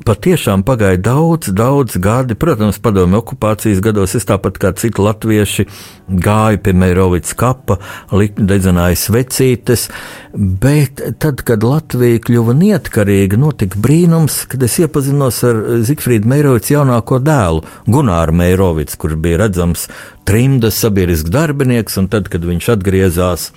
[0.06, 2.36] patiešām pagāja daudz, daudz gadi.
[2.40, 5.66] Protams, padomju okupācijas gados es tāpat kā citi latvieši
[6.10, 7.80] gāju pie Meirovicas kapa,
[8.12, 9.88] dedzināju svecītes,
[10.34, 17.22] bet tad, kad Latvija kļuva neatkarīga, notika brīnums, kad es iepazinos ar Zikfrīdu Meirovicu jaunāko
[17.24, 19.88] dēlu, Gunāru Meirovicu, kurš bija redzams
[20.30, 23.52] trimdas sabiedrisks darbinieks, un tad, kad viņš atgriezās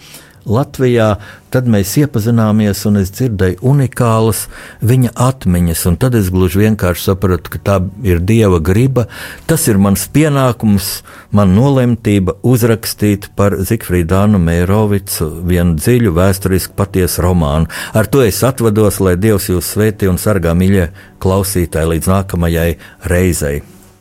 [0.49, 1.16] Latvijā,
[1.53, 4.47] tad mēs iepazināmies, un es dzirdēju unikālas
[4.82, 7.76] viņa atmiņas, un tad es gluži vienkārši sapratu, ka tā
[8.07, 9.07] ir dieva griba.
[9.47, 17.70] Tas ir mans pienākums, man nolemtība uzrakstīt par Zikfrīdānu Mērovicu vienu dziļu, vēsturisku patiesu romānu.
[17.95, 20.90] Ar to es atvados, lai Dievs jūs svētī un sargā, mīļie
[21.22, 22.72] klausītāji, līdz nākamajai
[23.12, 23.62] reizei.